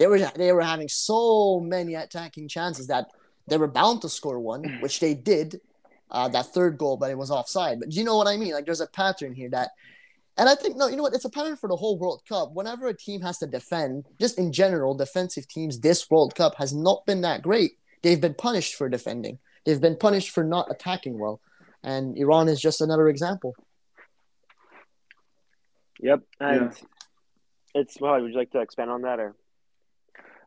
[0.01, 3.09] They were they were having so many attacking chances that
[3.47, 5.61] they were bound to score one, which they did.
[6.11, 7.79] Uh, that third goal, but it was offside.
[7.79, 8.53] But you know what I mean?
[8.53, 9.69] Like there's a pattern here that,
[10.39, 11.15] and I think no, you know what?
[11.15, 12.53] It's a pattern for the whole World Cup.
[12.55, 16.75] Whenever a team has to defend, just in general, defensive teams this World Cup has
[16.75, 17.73] not been that great.
[18.03, 19.39] They've been punished for defending.
[19.67, 21.41] They've been punished for not attacking well,
[21.85, 23.55] and Iran is just another example.
[26.01, 26.23] Yep.
[26.41, 26.73] And
[27.75, 29.37] it's well, would you like to expand on that or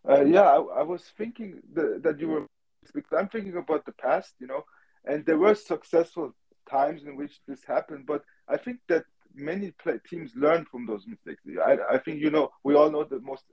[0.08, 2.48] Uh, yeah, I, I was thinking that, that you were
[2.94, 4.66] because I'm thinking about the past, you know,
[5.06, 6.34] and there were successful
[6.70, 11.06] times in which this happened, but I think that many play, teams learn from those
[11.08, 11.42] mistakes.
[11.66, 13.44] I, I think you know we all know the most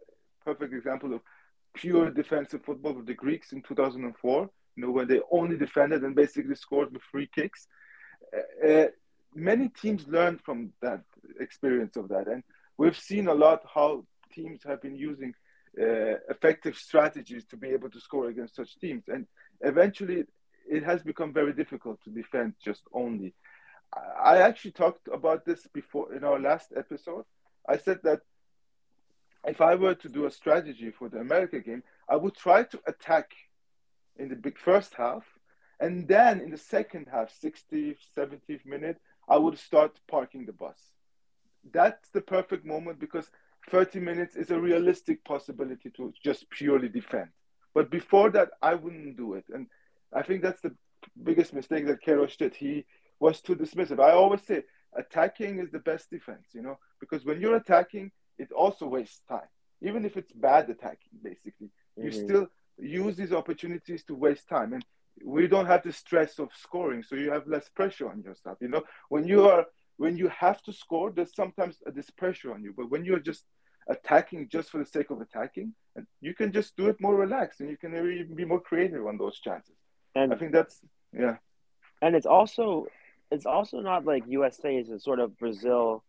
[0.45, 1.21] perfect example of
[1.75, 4.51] pure defensive football with the Greeks in 2004.
[4.77, 7.67] You know when they only defended and basically scored with free kicks.
[8.67, 8.87] Uh,
[9.35, 11.03] many teams learned from that
[11.41, 12.43] experience of that, and
[12.79, 15.35] we've seen a lot how teams have been using
[15.79, 19.05] uh, effective strategies to be able to score against such teams.
[19.09, 19.27] And
[19.61, 20.25] eventually,
[20.69, 23.35] it has become very difficult to defend just only.
[24.23, 27.25] I actually talked about this before in our last episode.
[27.69, 28.21] I said that
[29.47, 32.81] if I were to do a strategy for the America game, I would try to
[32.87, 33.33] attack
[34.17, 35.25] in the big first half.
[35.81, 40.79] And then in the second half, 60th, 70th minute, I would start parking the bus.
[41.73, 43.31] That's the perfect moment because
[43.69, 47.29] 30 minutes is a realistic possibility to just purely defend.
[47.75, 49.45] But before that, I wouldn't do it.
[49.53, 49.67] And
[50.13, 50.75] I think that's the
[51.23, 52.55] biggest mistake that Keros did.
[52.55, 52.85] He
[53.21, 54.01] was too dismissive.
[54.01, 54.63] I always say
[54.97, 59.49] attacking is the best defense, you know, because when you're attacking, it also wastes time.
[59.83, 62.05] Even if it's bad attacking, basically, mm-hmm.
[62.05, 62.47] you still
[62.79, 64.73] use these opportunities to waste time.
[64.73, 64.85] And
[65.25, 68.59] we don't have the stress of scoring, so you have less pressure on yourself.
[68.61, 69.67] You know, when you are
[70.01, 72.73] when you have to score, there's sometimes this pressure on you.
[72.75, 73.45] But when you're just
[73.87, 77.61] attacking just for the sake of attacking, and you can just do it more relaxed,
[77.61, 79.77] and you can even be more creative on those chances.
[80.15, 80.81] And I think that's
[81.13, 81.37] yeah.
[82.01, 82.87] And it's also
[83.31, 86.03] it's also not like USA is a sort of Brazil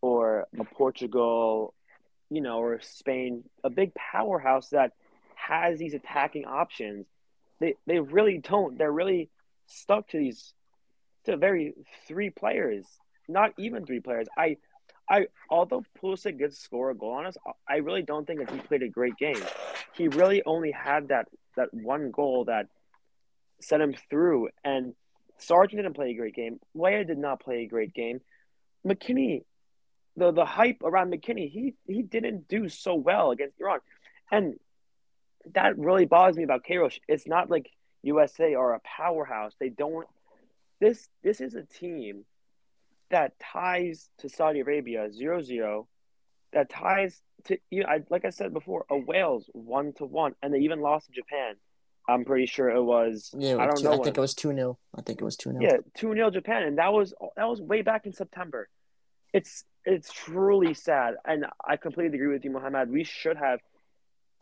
[0.00, 1.72] or a Portugal,
[2.28, 4.90] you know, or Spain, a big powerhouse that
[5.36, 7.06] has these attacking options.
[7.60, 8.76] They they really don't.
[8.76, 9.30] They're really
[9.68, 10.52] stuck to these
[11.26, 11.74] to very
[12.08, 12.84] three players,
[13.28, 14.26] not even three players.
[14.36, 14.56] I
[15.08, 17.36] I although Pulisic did score a goal on us,
[17.68, 19.42] I really don't think that he played a great game.
[19.94, 22.66] He really only had that that one goal that
[23.60, 24.94] set him through, and
[25.38, 26.58] Sargent didn't play a great game.
[26.74, 28.20] Weah did not play a great game.
[28.86, 29.44] McKennie,
[30.16, 33.80] the the hype around McKennie, he he didn't do so well against Iran,
[34.30, 34.54] and
[35.54, 36.98] that really bothers me about Queiroz.
[37.06, 37.70] It's not like
[38.02, 39.52] USA are a powerhouse.
[39.60, 40.06] They don't.
[40.80, 42.24] This this is a team
[43.10, 45.86] that ties to Saudi Arabia 0-0,
[46.52, 50.34] that ties to you know, I, like I said before, a Wales one to one,
[50.42, 51.54] and they even lost to Japan.
[52.08, 53.34] I'm pretty sure it was.
[53.36, 53.92] Yeah, I don't two, know.
[53.92, 56.30] I think it was two 0 I think it was two 0 Yeah, two 0
[56.30, 58.68] Japan, and that was that was way back in September.
[59.32, 62.90] It's it's truly sad, and I completely agree with you, Mohammed.
[62.90, 63.60] We should have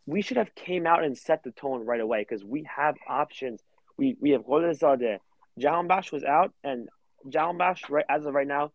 [0.05, 3.61] we should have came out and set the tone right away because we have options.
[3.97, 5.17] We we have Gholizadeh.
[5.59, 6.89] Jahanbakhsh was out, and
[7.27, 8.71] Jahanbakhsh right as of right now,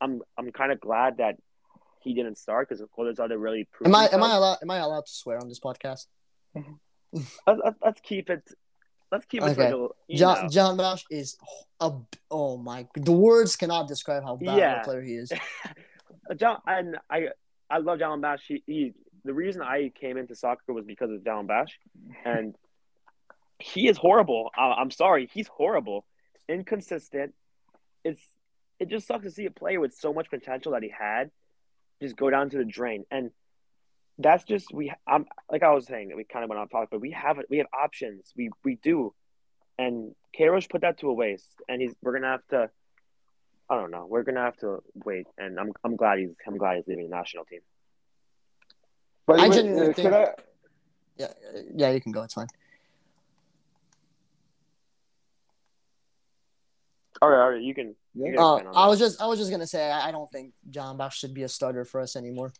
[0.00, 1.36] I'm I'm kind of glad that
[2.00, 3.88] he didn't start because Gholizadeh really proved.
[3.88, 4.22] Am I am.
[4.22, 6.06] I allowed am I allowed to swear on this podcast?
[6.56, 6.72] Mm-hmm.
[7.46, 8.42] Let's, let's- let's keep it.
[9.10, 9.46] Let's keep it.
[9.58, 9.70] Okay.
[9.70, 10.48] to like a- you John know.
[10.50, 11.36] Jahanbakhsh is
[11.80, 11.92] a
[12.30, 14.80] oh my the words cannot describe how bad of Yeah.
[14.80, 15.32] a player he is.
[16.36, 17.28] John and I
[17.70, 18.40] I love Jahanbakhsh.
[18.46, 18.92] He, he
[19.24, 21.72] the reason I came into soccer was because of Jahanbakhsh,
[22.24, 22.54] and
[23.58, 24.50] he is horrible.
[24.56, 26.04] I, I'm sorry, he's horrible,
[26.48, 27.34] inconsistent.
[28.04, 28.20] It's
[28.78, 31.30] it just sucks to see a player with so much potential that he had
[32.00, 33.04] just go down to the drain.
[33.10, 33.30] And
[34.18, 34.92] that's just we.
[35.06, 37.38] I'm like I was saying that we kind of went off topic, but we have.
[37.48, 38.32] We have options.
[38.36, 39.14] We we do,
[39.78, 41.62] and Queiroz put that to a waste.
[41.68, 42.70] And he's we're gonna have to.
[43.70, 44.06] I don't know.
[44.08, 47.16] We're gonna have to wait, and I'm I'm glad he's I'm glad he's leaving the
[47.16, 47.60] national team.
[49.26, 50.34] But I way, genuinely uh, think- I?
[51.16, 52.22] Yeah, uh, yeah, you can go.
[52.22, 52.46] It's fine.
[57.20, 57.94] All right, all right, you can.
[58.14, 60.52] You can Uh, I was just, I was just gonna say, I, I don't think
[60.70, 62.52] Jahanbakhsh should be a starter for us anymore.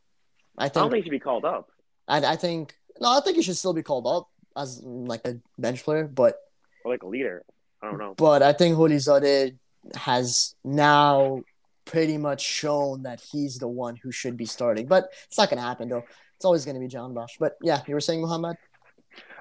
[0.57, 1.69] I I don't think, think he should be called up.
[2.09, 5.27] I, I think, no, I think he should still be called up as mm, like
[5.27, 6.37] a bench player, but,
[6.85, 7.45] or like a leader.
[7.83, 8.15] I don't know.
[8.17, 9.57] but I think Gholizadeh
[9.95, 11.43] has now
[11.85, 14.87] pretty much shown that he's the one who should be starting.
[14.87, 16.05] But it's not gonna happen though.
[16.37, 17.39] It's always gonna be Jahanbakhsh.
[17.39, 18.57] But yeah, you were saying Muhammad.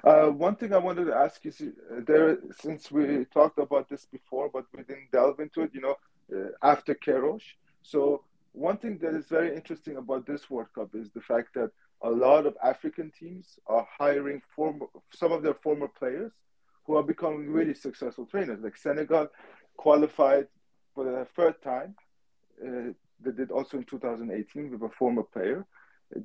[0.04, 4.06] Uh, one thing I wanted to ask you, uh, there, since we talked about this
[4.06, 5.96] before, but we didn't delve into it, you know,
[6.36, 7.42] uh, after Queiroz.
[7.82, 11.72] So one thing that is very interesting about this World Cup is the fact that
[12.02, 16.32] a lot of African teams are hiring former, some of their former players
[16.86, 18.60] who are becoming really successful trainers.
[18.62, 19.28] Like Senegal
[19.78, 20.48] qualified
[20.94, 21.96] for the third time.
[22.64, 25.66] Uh, they did also in 2018 with a former player.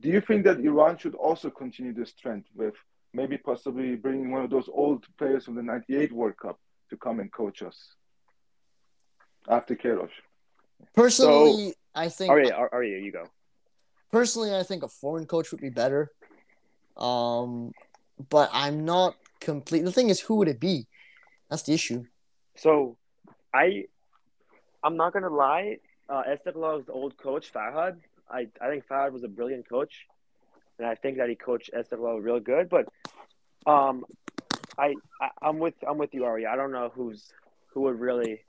[0.01, 2.75] Do you think that Iran should also continue this trend with
[3.15, 6.59] maybe possibly bringing one of those old players from the 98 World Cup
[6.91, 7.77] to come and coach us
[9.49, 10.11] after Queiroz?
[10.95, 13.25] Personally, I think All right, all right, you go.
[14.11, 16.11] personally I think a foreign coach would be better.
[16.97, 17.73] Um,
[18.29, 19.85] but I'm not complete.
[19.85, 20.87] The thing is, who would it be?
[21.49, 22.05] That's the issue.
[22.57, 22.97] So,
[23.55, 23.85] I,
[24.83, 25.79] I'm not gonna lie.
[26.09, 27.97] Uh, Esteghlal's old coach Farhad.
[28.31, 30.07] I I think Farhad was a brilliant coach,
[30.79, 32.69] and I think that he coached Esteghlal real good.
[32.69, 32.89] But,
[33.67, 34.05] um,
[34.79, 36.47] I, I I'm with I'm with you, Ari.
[36.47, 37.33] I don't know who's
[37.73, 38.41] who would really.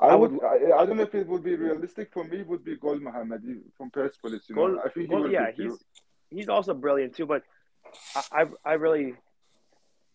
[0.00, 0.32] I I would.
[0.32, 2.42] would- I, I don't know if it would be realistic for me.
[2.42, 3.42] Would be Gol Mohammed
[3.76, 4.44] from Persepolis.
[4.48, 5.74] You know, I think he yeah, he's
[6.30, 7.26] he's also brilliant too.
[7.26, 7.42] But
[8.14, 9.14] I, I I really,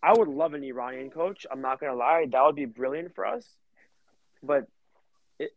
[0.01, 1.45] I would love an Iranian coach.
[1.51, 3.45] I'm not gonna lie, that would be brilliant for us.
[4.41, 4.67] But
[5.39, 5.51] it,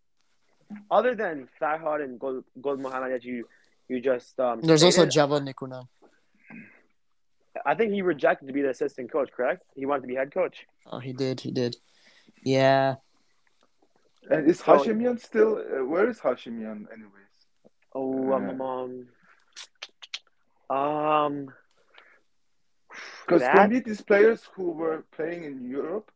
[0.91, 3.49] other than Farhad and Gold, Gol Mohammed that you
[3.89, 5.87] you just um, There's also stated, Javad Nekounam.
[7.65, 9.31] I think he rejected to be the assistant coach.
[9.33, 9.63] Correct?
[9.75, 10.67] He wanted to be head coach.
[10.87, 11.41] Oh, he did.
[11.41, 11.77] He did.
[12.43, 12.97] Yeah.
[14.31, 15.57] And is So- Hashemian still?
[15.59, 17.35] Uh, where is Hashemian, anyways?
[17.95, 19.09] Oh, um, um,
[20.77, 21.55] um,
[23.25, 26.11] Because for that- me, these players who were playing in Europe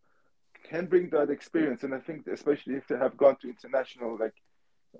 [0.65, 4.35] can bring that experience, and I think especially if they have gone to international, like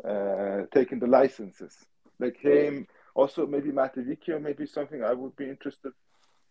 [0.05, 1.75] uh, taking the licenses,
[2.21, 5.93] like him, also maybe Mahdavikia, maybe something I would be interested.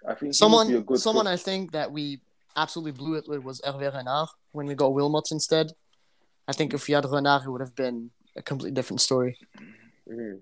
[0.08, 1.34] I think he be a Someone, good someone coach.
[1.34, 2.22] I think that we
[2.56, 5.72] absolutely blew it with was Hervé Renard when we got Wilmots instead.
[6.48, 9.38] I think if we had Renard, it would have been a completely different story.
[10.10, 10.40] mhm.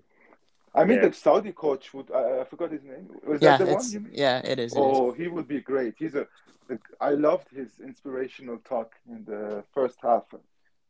[0.75, 1.07] I mean, Yeah.
[1.07, 2.11] the Saudi coach would.
[2.11, 3.05] I, I forgot his name.
[3.25, 3.81] Was yeah, that the one?
[3.81, 4.11] it's, You mean?
[4.13, 4.73] yeah, it is.
[4.73, 4.97] It is.
[4.99, 5.95] Oh, he would be great.
[5.97, 6.27] He's a.
[6.67, 10.25] the- I loved his inspirational talk in the first half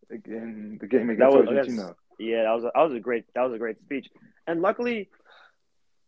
[0.10, 1.82] in the game That against was Argentina.
[1.84, 4.08] against- Yeah, that was a, that was a great that was a great speech,
[4.48, 5.10] and luckily,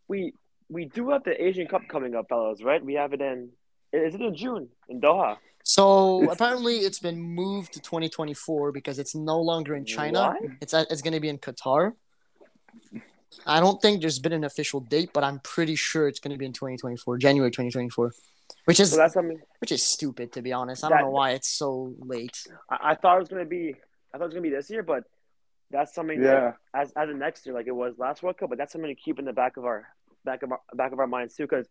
[0.08, 0.34] we
[0.70, 2.64] we do have the Asian Cup coming up, fellas.
[2.64, 2.84] Right?
[2.84, 3.50] We have it in.
[3.94, 5.38] Is it in June in Doha?
[5.64, 10.36] So It's- apparently, it's been moved to 2024 because it's no longer in China.
[10.40, 10.52] What?
[10.62, 11.94] It's at, it's going to be in Qatar.
[13.46, 16.38] I don't think there's been an official date, but I'm pretty sure it's going to
[16.38, 18.12] be in 2024, January 2024,
[18.66, 19.40] which is So that's something.
[19.60, 20.84] which is stupid to be honest.
[20.84, 22.38] I don't That- know why it's so late.
[22.70, 23.76] I, I thought it was gonna be.
[24.14, 25.04] I thought it was gonna be this year, but
[25.72, 26.22] that's something.
[26.22, 28.72] Yeah, That, as as a next year, like it was last World Cup, but that's
[28.72, 29.88] something to keep in the back of our
[30.26, 31.68] back of our back of our minds too, because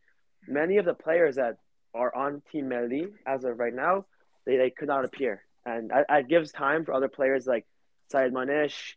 [0.47, 1.59] many of the players that
[1.95, 4.05] are on Team Melli as of right now,
[4.47, 7.67] they, they could not appear, and that gives time for other players like
[8.13, 8.95] Sayyadmanesh,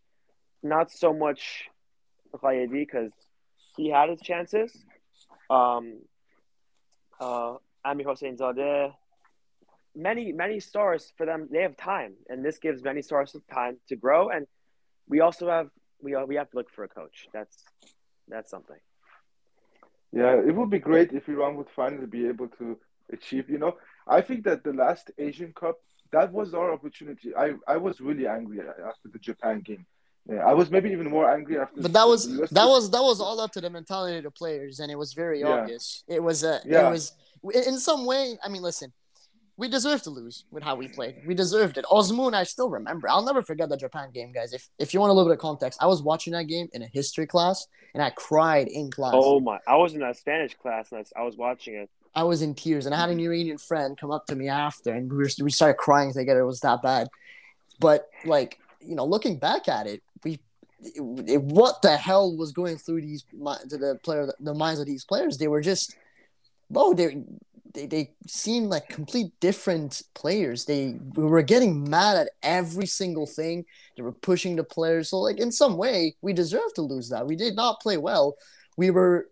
[0.62, 1.66] not so much
[2.36, 3.12] Ghaedi because
[3.78, 4.86] he had his chances.
[5.50, 6.00] Um,
[7.20, 8.94] uh, Amir Hosseinzadeh,
[9.96, 11.50] many many stars for them.
[11.52, 14.30] They have time, and this gives many stars time to grow.
[14.30, 14.48] And
[15.12, 15.67] we also have
[16.06, 17.17] we uh, we have to look for a coach.
[17.36, 17.56] That's
[18.33, 18.81] that's something.
[20.19, 20.33] yeah.
[20.50, 22.65] It would be great if Iran would finally be able to
[23.15, 23.46] achieve.
[23.54, 23.73] You know,
[24.17, 25.77] I think that the last Asian Cup
[26.15, 27.27] that was our opportunity.
[27.46, 28.60] I I was really angry
[28.92, 29.86] after the Japan game.
[30.31, 31.79] Yeah, I was maybe even more angry after.
[31.86, 32.21] But that was
[32.60, 35.10] that was that was all up to the mentality of the players, and it was
[35.23, 35.56] very Yeah.
[35.56, 35.86] obvious.
[36.17, 36.88] It was a Yeah.
[36.88, 37.04] it was
[37.71, 38.23] in some way.
[38.46, 38.90] I mean, listen,
[39.58, 41.21] we deserved to lose with how we played.
[41.25, 41.85] We deserved it.
[41.85, 43.10] Azmoun, I still remember.
[43.10, 44.54] I'll never forget the Japan game, guys.
[44.54, 46.81] If if you want a little bit of context, I was watching that game in
[46.81, 49.13] a history class, and I cried in class.
[49.15, 49.60] Oh my!
[49.67, 51.89] I was in a Spanish class and I, was- watching it.
[52.13, 54.91] I was in tears, and I had an Iranian friend come up to me after,
[54.93, 56.41] and we, were, we started crying together.
[56.41, 57.08] It was that bad,
[57.79, 60.39] but like you know, looking back at it, we
[60.83, 65.06] it, what the hell was going through these to the player the minds of these
[65.06, 65.37] players?
[65.37, 65.95] They were just,
[66.69, 67.23] bro, they
[67.74, 70.65] they they seemed like complete different players.
[70.65, 73.65] They we were getting mad at every single thing.
[73.96, 75.10] They were pushing the players.
[75.10, 77.28] So like in some way, we deserve to lose that.
[77.28, 78.36] We did not play well.
[78.78, 79.28] We were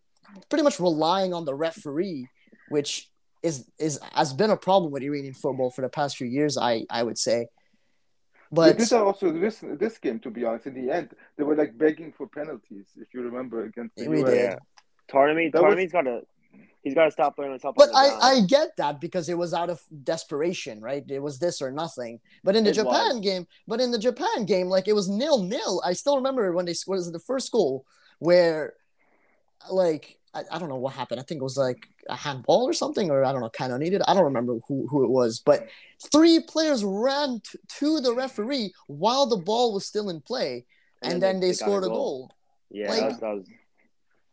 [0.49, 2.27] pretty much relying on the referee,
[2.69, 3.09] which
[3.43, 6.57] is is has been a problem with Iranian football for the past few years.
[6.57, 7.47] I I would say.
[8.51, 11.77] But this also this this game, to be honest, in the end, they were like
[11.77, 12.87] begging for penalties.
[12.95, 14.29] If you remember against the we US.
[14.29, 14.59] did.
[15.11, 16.21] Taremi, Taremi's got to
[16.83, 17.75] he's got to stop playing on himself.
[17.77, 21.03] But I, I get that because it was out of desperation, right?
[21.09, 22.19] It was this or nothing.
[22.43, 23.19] But in the It Japan was.
[23.19, 25.81] game, but in the Japan game, like it was nil nil.
[25.85, 27.85] I still remember when they scored was the first goal
[28.19, 28.73] where,
[29.69, 31.19] like I, I don't know what happened.
[31.19, 33.79] I think it was like a handball or something, or I don't know, kind of
[33.79, 34.01] needed.
[34.07, 35.67] I don't remember who who it was, but
[36.11, 40.65] three players ran t- to the referee while the ball was still in play,
[41.01, 42.31] and, then, they, got scored a goal.
[42.71, 43.47] Yeah, Like- that was, that was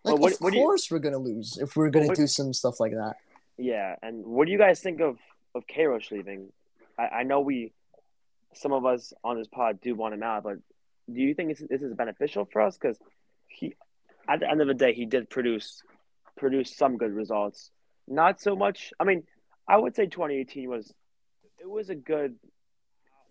[0.06, 2.16] Like, Well, what- of what do you- course we're gonna lose if we're gonna what-
[2.16, 3.16] do some stuff like that.
[3.58, 5.18] Yeah, and what do you guys think of
[5.54, 6.52] of Queiroz leaving?
[6.98, 7.72] I, I know we,
[8.54, 10.58] some of us on this pod do want him out, but
[11.12, 12.76] do you think this, this is beneficial for us?
[12.76, 12.98] Because
[13.48, 13.74] he,
[14.28, 15.82] at the end of the day, he did produce
[16.36, 17.70] produce some good results.
[18.06, 18.92] Not so much.
[19.00, 19.24] I mean,
[19.66, 20.92] I would say 2018 was
[21.58, 22.36] it was a good.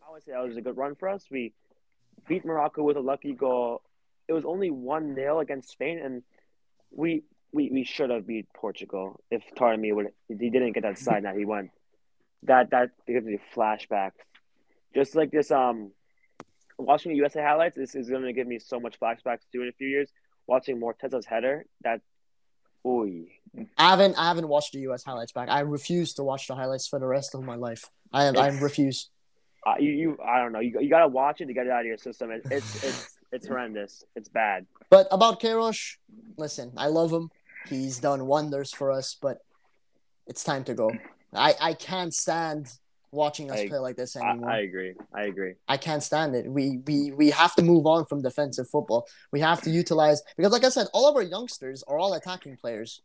[0.07, 1.25] I would say that was a good run for us.
[1.31, 1.53] We
[2.27, 3.81] beat Morocco with a lucky goal.
[4.27, 6.23] It was only one 0 against Spain, and
[6.91, 7.23] we
[7.53, 11.23] we, we should have beat Portugal if Taremi would if he didn't get that side
[11.25, 11.71] that he went.
[12.43, 14.11] That that gives me flashbacks.
[14.93, 15.91] Just like this um
[16.77, 19.73] watching the USA highlights, this is gonna give me so much flashbacks too in a
[19.73, 20.11] few years.
[20.47, 22.01] Watching Morteza's header, that
[22.85, 23.25] oy.
[23.77, 25.03] I haven't I haven't watched the U.S.
[25.03, 25.49] highlights back.
[25.49, 27.85] I refuse to watch the highlights for the rest of my life.
[28.13, 29.09] I I refuse.
[29.65, 30.59] Uh, you, you I don't know.
[30.59, 32.29] You, you gotta watch it to get it out of your system.
[32.29, 34.03] It, it's it's it's horrendous.
[34.15, 34.65] It's bad.
[34.89, 35.97] But about Queiroz,
[36.37, 37.29] listen, I love him.
[37.67, 39.39] He's done wonders for us, but
[40.27, 40.91] it's time to go.
[41.33, 42.67] I I can't stand
[43.11, 44.49] watching us I- play like this anymore.
[44.49, 44.93] I I, agree.
[45.13, 45.53] I agree.
[45.67, 46.45] I can't stand it.
[46.49, 49.07] We we we have to move on from defensive football.
[49.31, 52.57] We have to utilize because, like I said, all of our youngsters are all attacking
[52.57, 53.01] players.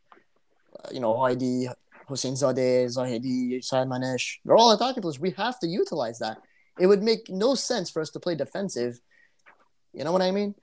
[0.78, 1.68] Uh, you know, Heidi,
[2.08, 4.38] Hosseinzadeh, Zahedi, Sayyadmanesh.
[4.44, 5.18] They're all attacking players.
[5.18, 6.38] We have to utilize that.
[6.78, 9.00] It would make no sense for us to play defensive.
[9.92, 10.54] You know what I mean?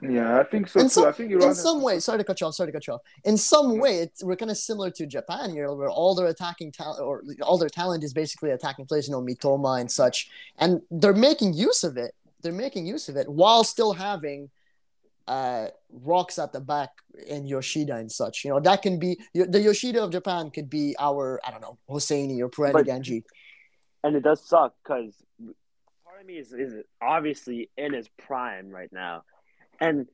[0.00, 0.90] Yeah, I think so In too.
[0.90, 2.54] some- I think Iran in some way, sorry to cut you off.
[2.54, 3.00] Sorry to cut you off.
[3.24, 6.70] In some way, it's, we're kind of similar to Japan here, where all their attacking
[6.70, 9.08] talent or all their talent is basically attacking players.
[9.08, 12.14] You know, Mitoma and such, and they're making use of it.
[12.42, 14.50] They're making use of it while still having
[15.26, 16.90] uh, rocks at the back
[17.26, 18.44] in Yoshida and such.
[18.44, 21.76] You know, that can be the Yoshida of Japan could be our I don't know
[21.90, 23.24] Hosseini or Purani But- Ganji.
[24.04, 25.12] and it does suck because
[26.26, 29.22] me is, is obviously in his prime right now,
[29.80, 30.06] and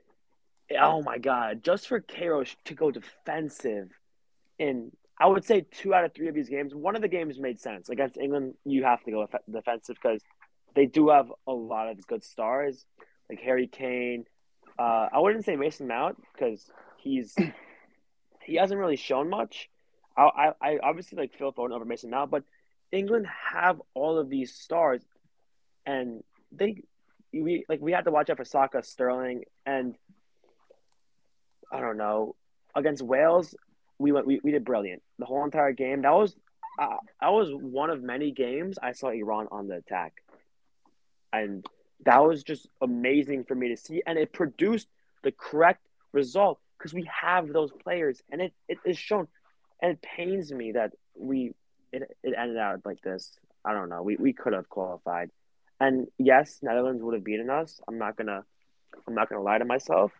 [0.78, 3.88] oh my god, just for Queiroz to go defensive
[4.58, 7.38] in I would say two out of three of these games, one of the games
[7.38, 8.54] made sense against England.
[8.64, 10.20] You have to go defensive because
[10.74, 12.84] they do have a lot of good stars
[13.30, 14.24] like Harry Kane.
[14.78, 17.34] Uh, I wouldn't say Mason Mount because he's
[18.44, 19.70] he hasn't really shown much.
[20.16, 22.42] I, I, I obviously like Phil Foden over Mason Mount, but
[22.90, 25.02] England have all of these stars,
[25.86, 26.22] and
[26.52, 26.82] they
[27.32, 29.96] we like we had to watch out for Saka, Sterling, and
[31.72, 32.36] I don't know
[32.74, 33.54] against Wales.
[33.98, 36.02] We went we, we did brilliant the whole entire game.
[36.02, 36.36] That was
[36.80, 40.14] uh, that was one of many games I saw Iran on the attack,
[41.32, 41.64] and
[42.04, 44.88] that was just amazing for me to see, and it produced
[45.22, 49.28] the correct result because we have those players, and it, it is shown,
[49.80, 51.54] and it pains me that we
[51.92, 53.38] it, it ended out like this.
[53.64, 54.02] I don't know.
[54.02, 55.30] We we could have qualified,
[55.80, 57.80] and yes, Netherlands would have beaten us.
[57.88, 58.44] I'm not gonna
[59.06, 60.12] I'm not gonna lie to myself,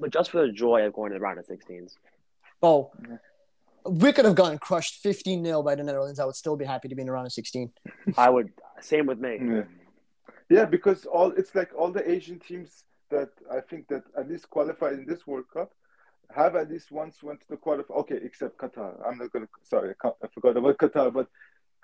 [0.00, 1.94] but just for the joy of going to the round of 16s.
[2.62, 2.90] Oh,
[3.84, 6.20] we could have gotten crushed 15 0 by the Netherlands.
[6.20, 7.70] I would still be happy to be in the round of 16.
[8.16, 9.38] I would same with me.
[9.40, 9.62] Yeah.
[10.50, 14.48] Yeah, because all it's like all the Asian teams that I think that at least
[14.50, 15.72] qualified in this World Cup
[16.34, 17.94] have at least once went to the qualify.
[17.94, 18.94] Okay, except Qatar.
[19.06, 19.48] I'm not gonna.
[19.62, 21.12] Sorry, I, can't, I forgot about Qatar.
[21.12, 21.28] But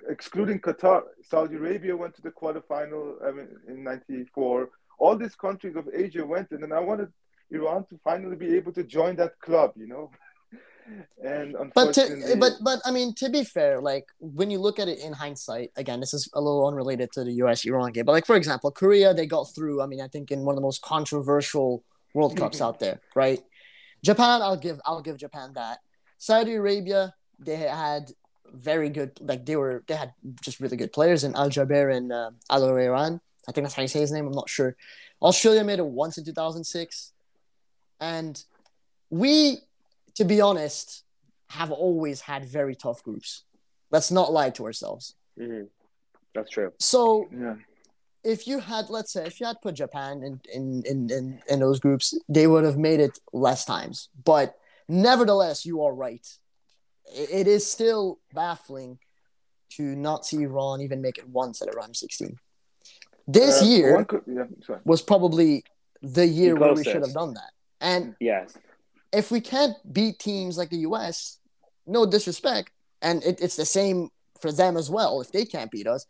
[0.09, 4.70] excluding Qatar, Saudi Arabia went to the quarterfinal I mean, in '94.
[4.98, 7.12] All these countries of Asia went, and then I wanted
[7.50, 9.72] Iran to finally be able to join that club.
[9.76, 10.11] You know.
[11.24, 14.86] And But to, but but I mean to be fair, like when you look at
[14.86, 17.64] it in hindsight, again, this is a little unrelated to the U.S.
[17.64, 19.80] Iran game, but like for example, Korea they got through.
[19.80, 21.82] I mean, I think in one of the most controversial
[22.12, 23.40] World Cups out there, right?
[24.05, 25.78] Japan, I'll give I'll give Japan that.
[26.18, 28.12] Saudi Arabia, they had
[28.55, 32.12] very good, like they were they had just really good players in Al Jaber and
[32.12, 33.20] uh, Al Iran.
[33.48, 34.26] I think that's how you say his name.
[34.26, 34.76] I'm not sure.
[35.20, 37.12] Australia made it once in 2006,
[38.00, 38.42] and
[39.11, 39.59] we,
[40.14, 41.05] to be honest,
[41.50, 43.44] have always had very tough groups.
[43.90, 45.14] Let's not lie to ourselves.
[45.38, 45.62] hmm
[46.34, 46.72] That's true.
[46.78, 47.57] So Yeah.
[48.24, 51.61] if you had, let's say, if you had put Japan in in in in, in
[51.61, 54.09] those groups, they would have made it less times.
[54.24, 54.57] But
[54.88, 56.26] nevertheless, you are right.
[57.12, 58.98] It, it is still baffling
[59.70, 62.38] to not see Iran even make it once at a round of 16.
[63.26, 64.44] This Uh, year could- yeah,
[64.84, 65.64] was probably
[66.02, 67.50] the year where we should have done that.
[67.80, 68.55] And Yes.
[69.12, 71.38] if we can't beat teams like the US,
[71.86, 72.70] no disrespect,
[73.02, 75.20] and it, it's the same for them as well.
[75.20, 76.07] If they can't beat us,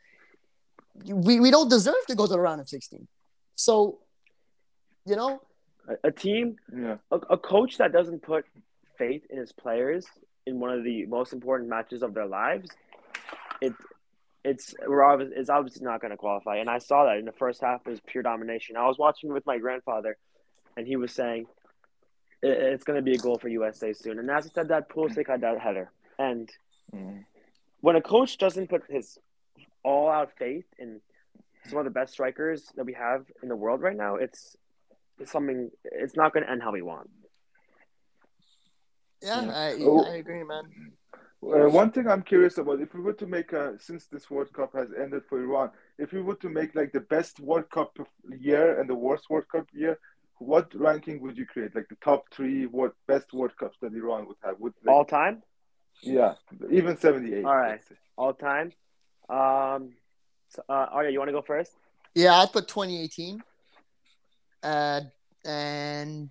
[1.07, 3.07] we, we don't deserve to go to the round of 16.
[3.57, 4.01] So,
[5.07, 5.41] you know,
[5.89, 6.97] A, a team, Yeah.
[7.11, 8.45] a, a coach that doesn't put
[8.99, 10.07] faith in his players
[10.47, 12.71] in one of the most important matches of their lives,
[13.61, 13.73] it
[14.45, 16.57] it's we're obvi- it's obviously not going to qualify.
[16.57, 18.77] And I saw that in the first half it was pure domination.
[18.77, 20.17] I was watching with my grandfather,
[20.77, 21.47] and he was saying
[22.43, 24.19] "I- it's going to be a goal for USA soon.
[24.19, 25.91] And as he said that, Pulisic had that header.
[26.19, 26.51] And
[26.95, 27.25] Mm.
[27.81, 29.19] when a coach doesn't put his
[29.83, 31.01] all out faith in
[31.65, 34.57] some of the best strikers that we have in the world right now, it's
[35.19, 35.71] it's something.
[35.85, 37.09] It's not going to end how we want.
[39.25, 39.51] Yeah, Yeah.
[39.51, 40.05] I, Oh.
[40.05, 40.65] I agree, man.
[41.43, 44.51] Uh, one thing I'm curious about, if we were to make a, since this World
[44.55, 47.99] Cup has ended for Iran, if we were to make like the best World Cup
[48.39, 49.99] year and the worst World Cup year,
[50.39, 51.75] what ranking would you create?
[51.75, 54.59] Like the top three what best World Cups that Iran would have?
[54.59, 55.43] Would like, All time,
[56.01, 56.35] yeah,
[56.71, 57.45] even 78.
[57.45, 57.71] All right.
[57.71, 58.73] let's all time.
[59.29, 59.93] Um,
[60.49, 61.73] so, uh, Arya, you want to go first?
[62.15, 63.43] Yeah, I'd put 2018.
[64.63, 65.01] Uh,
[65.45, 66.31] and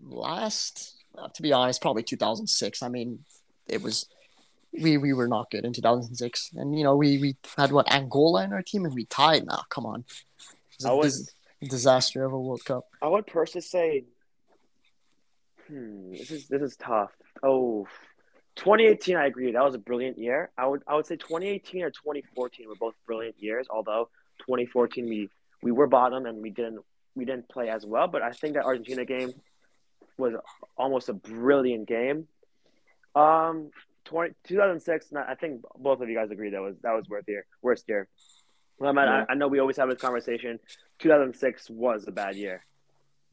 [0.00, 1.03] last,
[1.34, 2.82] to be honest, probably 2006.
[2.82, 3.24] I mean,
[3.68, 4.06] it was
[4.72, 8.44] we we were not good in 2006, and you know we we had what Angola
[8.44, 9.46] in our team, and we tied.
[9.46, 11.26] Now, come on, It was a I was-
[11.60, 12.84] dis- disaster of a World Cup.
[13.00, 14.04] I would personally say,
[15.68, 17.10] hmm, this is this is tough.
[17.42, 17.86] Oh,
[18.56, 19.52] 2018, I agree.
[19.52, 20.50] That was a brilliant year.
[20.58, 23.66] I would I would say 2018 or 2014 were both brilliant years.
[23.70, 24.08] Although
[24.46, 25.28] 2014 we
[25.62, 26.80] we were bottom and we didn't
[27.14, 28.08] we didn't play as well.
[28.08, 29.32] But I think that Argentina game
[30.16, 30.34] was
[30.76, 32.26] almost a brilliant game.
[33.14, 33.70] Um,
[34.06, 35.10] 20, 2006.
[35.10, 37.84] and I think both of you guys agree that was that was worth year worst
[37.88, 38.08] year.
[38.78, 39.24] Well, man, Yeah.
[39.28, 40.58] I, I know we always have this conversation.
[40.98, 42.64] 2006 was a bad year.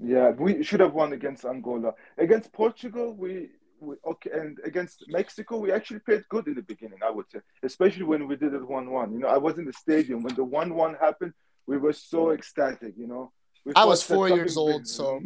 [0.04, 1.94] Yeah, we should have won against Angola.
[2.18, 7.00] Against Portugal, we, we okay, and against Mexico, we actually played good in the beginning.
[7.06, 9.14] I would say, especially when we did it one-one.
[9.14, 11.34] You know, I was in the stadium when the one-one happened.
[11.68, 12.94] We were so ecstatic.
[12.98, 13.32] You know,
[13.76, 15.22] I was four years old, so-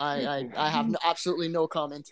[0.00, 2.10] I I, I have absolutely no comment.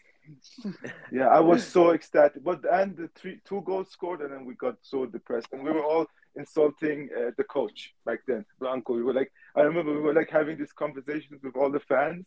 [1.12, 2.42] yeah, I was so ecstatic.
[2.42, 5.70] But and the three two goals scored, and then we got so depressed, and we
[5.70, 6.06] were all
[6.36, 8.90] insulting uh, the coach back then, Branko.
[8.96, 12.26] We were like, I remember we were like having these conversations with all the fans,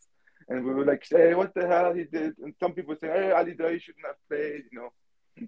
[0.50, 3.32] and we were like, "Hey, what the hell he did?" And some people say, "Hey,
[3.32, 4.92] Ali Daei shouldn't have played," you know.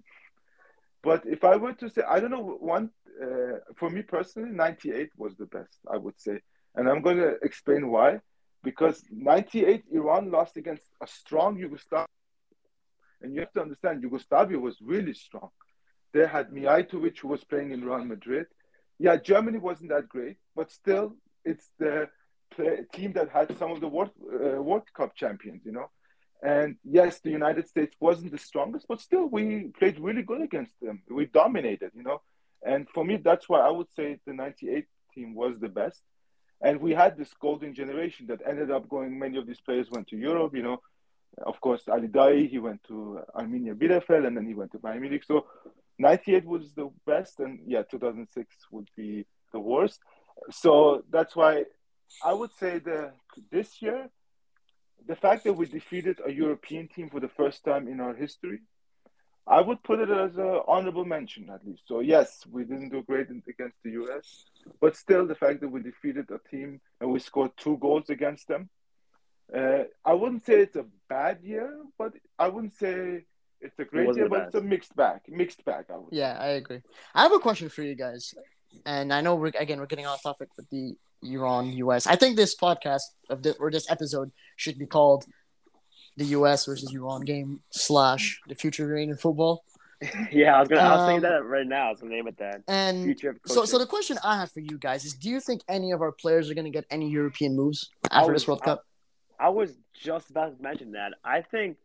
[1.02, 2.90] But if I were to say, I don't know, one
[3.22, 6.40] uh, for me personally, '98 was the best, I would say,
[6.74, 8.20] and I'm going to explain why.
[8.62, 12.06] Because '98, Iran lost against a strong Yugoslavia.
[13.22, 15.50] And you have to understand, Yugoslavia was really strong.
[16.12, 18.46] They had Mijatovic, who was playing in Real Madrid.
[18.98, 22.08] Yeah, Germany wasn't that great, but still, it's the
[22.50, 25.90] play, team that had some of the World, uh, World Cup champions, you know.
[26.42, 30.74] And yes, the United States wasn't the strongest, but still, we played really good against
[30.80, 31.02] them.
[31.08, 32.22] We dominated, you know.
[32.62, 36.02] And for me, that's why I would say the 98 team was the best.
[36.62, 40.08] And we had this golden generation that ended up going, many of these players went
[40.08, 40.80] to Europe, you know.
[41.46, 45.00] Of course, Ali Daei, he went to Arminia Bielefeld and then he went to Bayern
[45.00, 45.24] Munich.
[45.24, 45.46] So
[45.98, 50.00] 98 was the best, and yeah, 2006 would be the worst.
[50.50, 51.64] So that's why
[52.24, 53.14] I would say that
[53.50, 54.08] this year,
[55.06, 58.60] the fact that we defeated a European team for the first time in our history,
[59.50, 61.82] I would put it as an honorable mention at least.
[61.86, 64.44] So yes, we didn't do great in, against the US,
[64.80, 68.46] but still the fact that we defeated a team and we scored two goals against
[68.46, 68.70] them.
[69.54, 73.24] Uh, I wouldn't say it's a bad year, but I wouldn't say
[73.60, 75.22] it's a great wasn't year, the but it's a mixed bag.
[75.26, 76.12] Mixed bag, I would.
[76.12, 76.82] Yeah, I agree.
[77.12, 78.32] I have a question for you guys,
[78.86, 80.94] and I know we're again we're getting off topic with the
[81.24, 82.06] Iran U.S.
[82.06, 85.26] I think this podcast of the, or this episode should be called
[86.20, 86.66] the U.S.
[86.66, 89.64] versus Iran game slash the future of in football.
[90.30, 90.82] yeah, I was gonna.
[90.82, 91.88] I was thinking Um, that right now.
[91.88, 92.62] I was gonna name it that.
[92.68, 95.40] And Future of so, so the question I have for you guys is: Do you
[95.40, 98.48] think any of our players are going to get any European moves after was- this
[98.48, 98.84] World I- Cup?
[99.38, 101.12] I was just about to mention that.
[101.24, 101.78] I think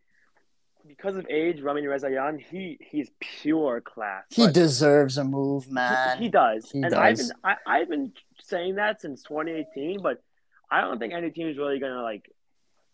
[0.88, 4.24] because of age, Ramin Rezaian, he he's pure class.
[4.30, 6.18] He deserves a move, man.
[6.18, 8.12] He, does, He and I've been I, I've been
[8.42, 10.22] saying that since 2018, but
[10.70, 12.30] I don't think any team is really gonna like.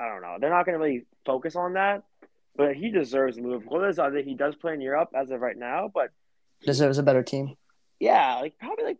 [0.01, 0.37] I don't know.
[0.39, 2.03] They're not gonna really focus on that.
[2.55, 3.63] But he deserves a move.
[3.65, 4.19] What is other?
[4.21, 6.09] He does play in Europe as of right now, but
[6.65, 7.55] Deserves a better team.
[7.99, 8.99] yeah, like probably like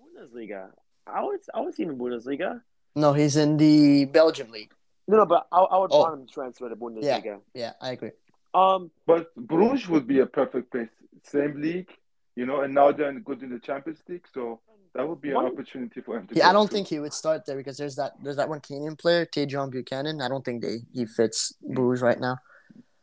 [0.00, 0.70] Bundesliga.
[1.06, 2.62] I would I would see him in Bundesliga.
[2.96, 4.72] No, he's in the Belgian league.
[5.06, 6.00] No, no, but I, I would Oh.
[6.00, 7.40] want him to transfer to Bundesliga.
[7.54, 8.10] Yeah, I agree.
[8.54, 10.88] Um, But Bruges would be a perfect place.
[11.24, 11.90] Same league,
[12.36, 14.60] you know, and now they're good in the Champions League, so
[14.94, 16.34] that would be an opportunity for him to.
[16.34, 16.72] Yeah, I don't to.
[16.72, 20.20] think he would start there because there's that there's that one Kenyan player, Tajon Buchanan.
[20.20, 22.38] I don't think they he fits Bruges right now.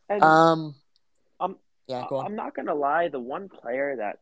[0.08, 0.74] and Um,
[1.40, 2.26] Um, yeah, go on.
[2.26, 3.08] I'm not gonna lie.
[3.08, 4.18] The one player that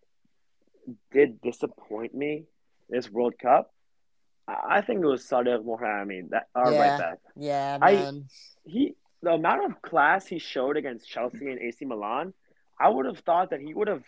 [1.13, 2.45] did disappoint me
[2.89, 3.73] this World Cup,
[4.47, 6.81] I I think it was Sadegh Moharrami, that our Yeah.
[6.81, 7.19] right back.
[7.37, 8.29] Yeah, I- man.
[8.65, 12.35] He the amount of class he showed against Chelsea and AC Milan,
[12.79, 14.05] I would have thought that he would have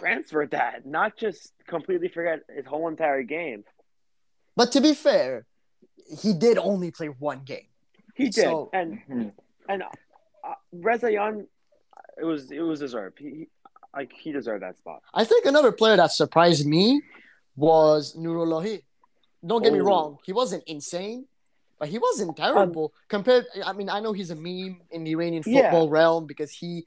[0.00, 3.64] transferred that, not just completely forget his whole entire game.
[4.56, 5.46] But to be fair,
[6.22, 7.66] he did only play one game.
[8.14, 9.32] He did, So- and Mhm.
[9.68, 11.46] and uh, Rezaian,
[12.20, 13.18] it was it was deserved.
[13.18, 13.48] He, he
[13.94, 15.02] like he deserved that spot.
[15.12, 17.02] I think another player that surprised me
[17.56, 18.82] was Nurolohi.
[19.44, 19.84] Don't get me Oh.
[19.90, 21.26] wrong, he wasn't insane,
[21.78, 23.46] but he wasn't terrible compared.
[23.64, 25.52] I mean, I know he's a meme in the Iranian Yeah.
[25.62, 26.84] football realm because he,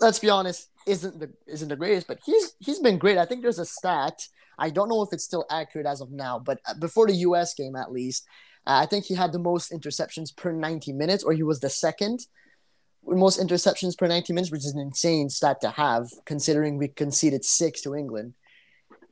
[0.00, 3.18] let's be honest, isn't the isn't the greatest, but he's he's been great.
[3.18, 4.26] I think there's a stat.
[4.58, 7.52] I don't know if it's still accurate as of now, but uh, before the U.S.
[7.54, 8.26] game, at least,
[8.66, 11.68] uh, I think he had the most interceptions per 90 minutes, or he was the
[11.68, 12.26] second
[13.06, 17.44] most interceptions per 90 minutes, which is an insane stat to have, considering we conceded
[17.44, 18.34] six to England.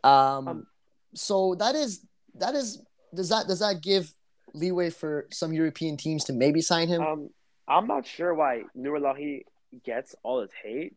[0.03, 0.67] Um, Um,
[1.15, 2.05] so that is
[2.35, 2.83] that is
[3.15, 4.13] does that does that give
[4.53, 7.03] leeway for some European teams to maybe sign him?
[7.03, 7.31] Um,
[7.69, 9.45] I'm not sure why Nurulahi
[9.85, 10.95] gets all his hate.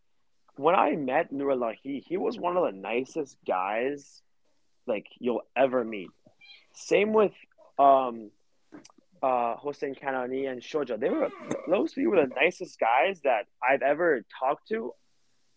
[0.57, 4.21] When I met Nurulahi, he was one of the nicest guys
[4.85, 6.09] like you'll ever meet.
[6.73, 7.33] Same with
[7.79, 8.31] um
[9.21, 10.99] uh Hossein Kanani and Shoja.
[10.99, 11.29] They were
[11.67, 14.93] those three were the nicest guys that I've ever talked to.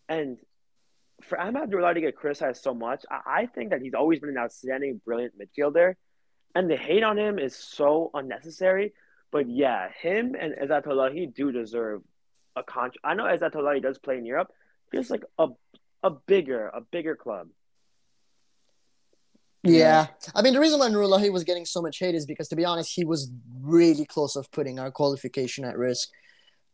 [0.07, 0.37] And
[1.23, 4.29] for Ahmad Nurulahi to get criticized so much, I, I think that he's always been
[4.29, 5.95] an outstanding, brilliant midfielder.
[6.53, 8.93] And the hate on him is so unnecessary.
[9.31, 12.01] But yeah, him and Ezatolahi do deserve
[12.55, 12.99] a contract.
[13.03, 14.51] I know Ezatolahi does play in Europe,
[14.93, 15.47] just like a
[16.03, 17.47] a bigger a bigger club.
[19.63, 20.07] yeah.
[20.33, 22.65] I mean the reason why Nurulahi was getting so much hate is because to be
[22.65, 23.31] honest, he was
[23.61, 26.09] really close of putting our qualification at risk.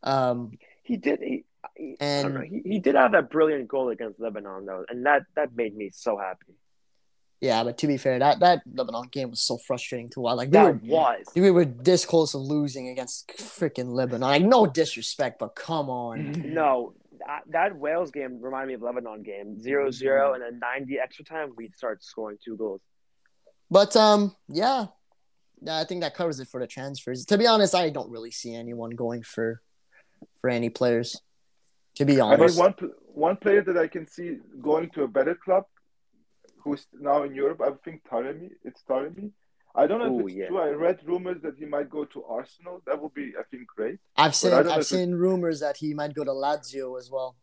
[0.02, 0.52] Um,
[0.82, 1.20] He did.
[1.20, 1.44] He,
[1.76, 4.84] he, I And- don't know, he, he did have that brilliant goal against Lebanon though,
[4.88, 6.54] and that that made me so happy.
[7.40, 10.36] yeah, but to be fair, that that Lebanon game was so frustrating to watch.
[10.38, 11.26] Like we That were was.
[11.36, 14.22] we were this close of losing against freaking Lebanon.
[14.22, 16.32] Like no disrespect, but come on.
[16.54, 16.94] No,
[17.26, 21.52] that, that Wales game reminded me of Lebanon game 0-0 and then 90 extra time
[21.56, 22.80] we start scoring two goals.
[23.70, 24.86] But um, yeah,
[25.60, 27.24] yeah, I think that covers it for the transfers.
[27.26, 29.60] To be honest, I don't really see anyone going for
[30.40, 31.20] for any players.
[31.96, 32.74] To be I mean, honest, one
[33.14, 35.64] one player that I can see going to a better club,
[36.62, 38.50] who's now in Europe, I think Taremi.
[38.64, 39.32] It's Taremi.
[39.82, 40.48] I don't know Ooh, if it's yeah.
[40.48, 40.58] true.
[40.60, 42.82] I read rumors that he might go to Arsenal.
[42.86, 43.98] That would be, I think, great.
[44.16, 46.30] I've seen I don't know I've if it- seen rumors that he might go to
[46.44, 47.36] Lazio as well,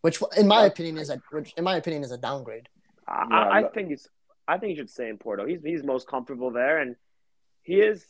[0.00, 2.68] which in my opinion is a which in my opinion is a downgrade.
[3.06, 4.08] I, Yeah, I, I think he's.
[4.46, 5.46] I think he should stay in Porto.
[5.46, 6.96] He's he's most comfortable there, and
[7.62, 8.04] he is.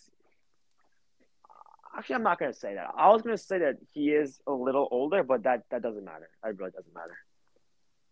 [1.97, 2.89] Actually, I'm not going to say that.
[2.97, 6.05] I was going to say that he is a little older, but that that doesn't
[6.05, 6.29] matter.
[6.45, 7.17] It really doesn't matter.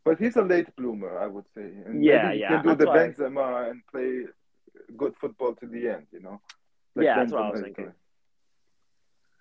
[0.04, 1.62] But he's a late bloomer, I would say.
[1.86, 4.12] And Yeah, maybe he yeah, can do that's the why- Benzema and play
[4.96, 6.06] good football to the end.
[6.12, 6.40] You know.
[6.96, 7.92] Yeah, that's what I was thinking.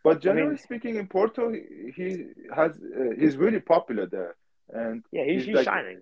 [0.03, 2.25] But generally mean- speaking, in Porto, he, he
[2.55, 4.35] has uh, he's really popular there,
[4.69, 6.01] and Yeah, he's, He's he's like- shining.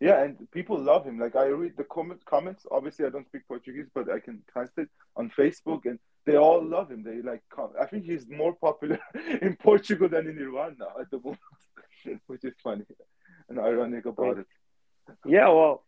[0.00, 1.18] Yeah, and people love him.
[1.18, 2.64] Like I read the comment, comments.
[2.70, 6.92] Obviously, I don't speak Portuguese, but I can translate on Facebook, and they all love
[6.92, 7.02] him.
[7.02, 7.42] They like.
[7.50, 9.00] com- I think he's more popular
[9.42, 11.40] in Portugal than in Iran now at the moment,
[12.28, 12.84] which is funny
[13.48, 14.46] and ironic about it.
[15.26, 15.84] Yeah, well,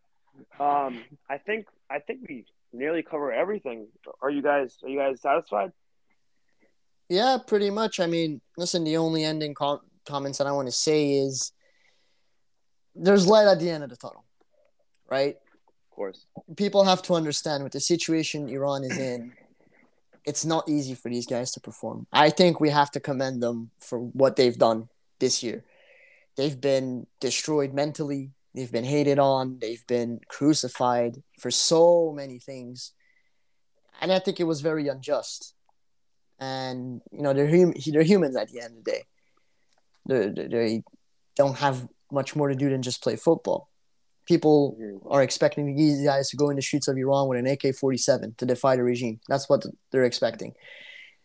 [0.59, 3.88] um, I think I think we nearly cover everything.
[4.22, 5.72] Are you guys Are you guys satisfied?
[7.08, 7.98] Yeah, pretty much.
[7.98, 11.52] I mean, listen, the only ending com- comments that I want to say is
[12.94, 14.24] there's light at the end of the tunnel,
[15.10, 15.34] right?
[15.34, 16.24] Of course.
[16.56, 19.32] people have to understand with the situation Iran is in,
[20.24, 22.06] it's not easy for these guys to perform.
[22.12, 25.64] I think we have to commend them for what they've done this year.
[26.36, 32.92] They've been destroyed mentally, they've been hated on, they've been crucified for so many things.
[34.01, 35.55] And I think it was very unjust.
[36.38, 39.05] And, you know, they're, hum- they're humans at the end of the day.
[40.07, 40.82] They're, they they
[41.36, 43.68] don't have much more to do than just play football.
[44.26, 44.76] people
[45.09, 48.46] are expecting these guys to go in the streets of Iran with an AK-47 to
[48.46, 49.20] defy the regime.
[49.28, 50.55] That's what they're expecting.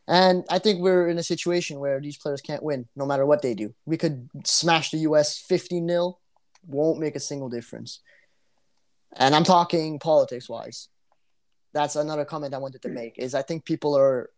[0.08, 3.42] And I think we're in a situation where these players can't win no matter what
[3.42, 3.74] they do.
[3.86, 6.18] We could smash the US 15 0,
[6.68, 8.02] won't make a single difference.
[9.18, 10.90] And I'm talking politics wise.
[11.74, 14.30] That's another comment I wanted to make is I think people are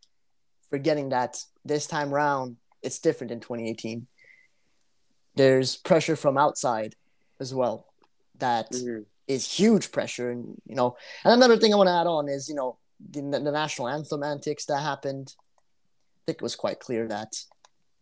[0.70, 4.08] forgetting that this time round it's different in 2018.
[5.36, 6.96] There's pressure from outside
[7.40, 7.86] as well
[8.40, 9.06] that Mhm.
[9.28, 12.48] is huge pressure and you know and another thing i want to add on is
[12.48, 12.78] you know
[13.12, 17.34] the, the national anthem antics that happened i think it was quite clear that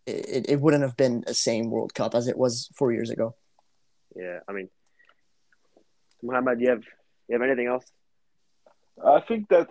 [0.06, 3.34] it, it wouldn't have been the same world cup as it was four years ago
[4.16, 4.70] Yeah, I mean,
[6.24, 6.84] Muhammad, you have
[7.28, 7.86] you have anything else?
[9.04, 9.70] I think that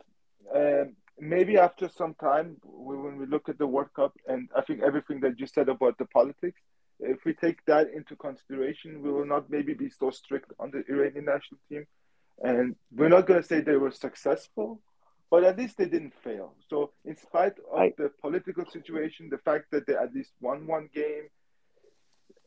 [0.55, 4.83] um, maybe after some time, when we look at the World Cup, and I think
[4.83, 6.61] everything that you said about the politics,
[7.01, 10.85] if we take that into consideration, we will not maybe be so strict on the
[10.89, 11.87] Iranian national team.
[12.43, 14.83] And we're not going to say they were successful,
[15.31, 16.55] but at least they didn't fail.
[16.69, 20.67] So, in spite of I- the political situation, the fact that they at least won
[20.67, 21.29] one game,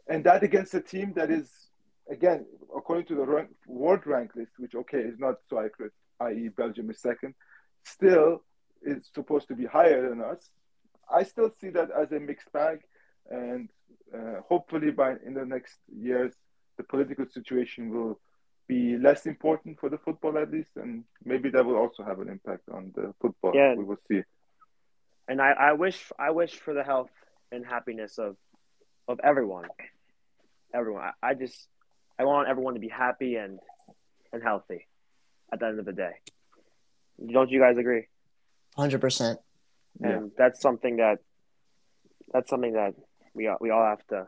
[0.08, 1.67] and that against a team that is,
[2.10, 2.46] again,
[2.76, 6.90] according to the rank, world rank list, which, okay, is not so accurate, i.e., Belgium
[6.90, 7.34] is second,
[7.84, 8.44] still
[8.82, 10.50] is supposed to be higher than us.
[11.14, 12.80] I still see that as a mixed bag,
[13.30, 13.70] and
[14.14, 16.34] uh, hopefully, by in the next years,
[16.78, 18.20] the political situation will
[18.68, 22.30] be less important for the football at least, and maybe that will also have an
[22.30, 23.54] impact on the football.
[23.56, 23.76] Yeah.
[23.76, 24.22] We will see.
[25.30, 27.12] And I, I wish I wish for the health
[27.52, 28.36] and happiness of
[29.08, 29.68] of everyone.
[30.74, 31.04] Everyone.
[31.04, 31.68] I, I just
[32.20, 33.60] I want everyone to be happy and
[34.34, 34.88] and healthy
[35.52, 36.12] at the end of the day.
[37.32, 38.08] Don't you guys agree?
[38.78, 39.38] 100%
[40.02, 40.20] Yeah.
[40.38, 41.20] That's something that
[42.34, 42.94] that's something that
[43.34, 44.28] we all, we all have to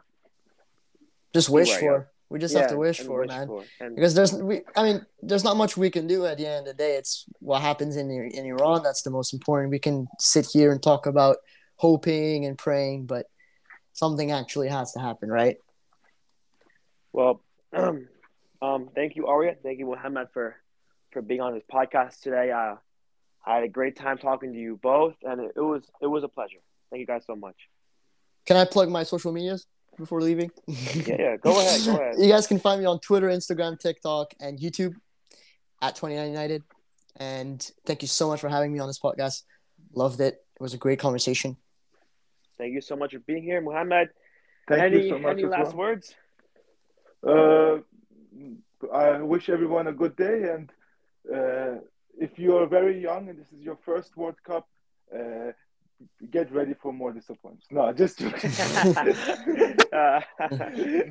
[1.34, 3.64] just wish Right, for we just yeah, have to wish and for man for.
[3.82, 6.68] And because there's we i mean there's not much we can do at the end
[6.68, 10.08] of the day it's what happens in in iran that's the most important we can
[10.20, 11.38] sit here and talk about
[11.76, 13.26] hoping and praying but
[13.94, 15.58] something actually has to happen right
[17.12, 17.42] Well,
[18.62, 19.56] um, thank you, Arya.
[19.64, 20.56] Thank you, Muhammad, for
[21.12, 22.52] for being on this podcast today.
[22.52, 22.76] Uh,
[23.46, 26.24] I had a great time talking to you both, and it, it was it was
[26.24, 26.60] a pleasure.
[26.90, 27.56] Thank you guys so much.
[28.48, 29.68] can i plug my social medias
[29.98, 31.38] before leaving Yeah, yeah.
[31.38, 31.82] Go ahead.
[31.86, 32.16] Go ahead.
[32.18, 34.94] you guys can find me on twitter instagram tiktok and youtube
[35.82, 36.64] at 29 united
[37.18, 39.44] and thank you so much for having me on this podcast
[39.94, 41.58] loved it it was a great conversation
[42.58, 44.10] Thank you so much for being here, Muhammad.
[44.68, 45.78] Thank any you so much any as last well.
[45.78, 46.16] words?
[47.26, 47.78] Uh,
[48.94, 50.50] I wish everyone a good day.
[50.54, 50.72] And
[51.34, 51.82] uh,
[52.18, 54.68] if you are very young and this is your first World Cup,
[55.14, 55.52] uh,
[56.32, 57.68] get ready for more disappointments.
[57.72, 58.52] No, just joking.
[59.94, 60.22] uh,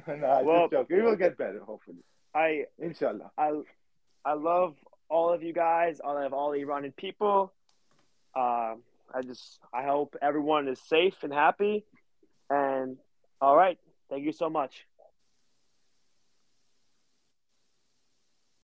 [0.06, 0.98] no, Well- just joking.
[0.98, 1.98] It will get better, hopefully.
[2.34, 3.30] I Inshallah.
[3.38, 3.52] I
[4.24, 4.76] I love
[5.08, 6.00] all of you guys.
[6.04, 7.52] I love all the Iranian people.
[8.36, 8.74] Uh,
[9.14, 11.84] I just I hope everyone is safe and happy.
[12.50, 12.98] And
[13.40, 13.78] all right,
[14.10, 14.86] thank you so much.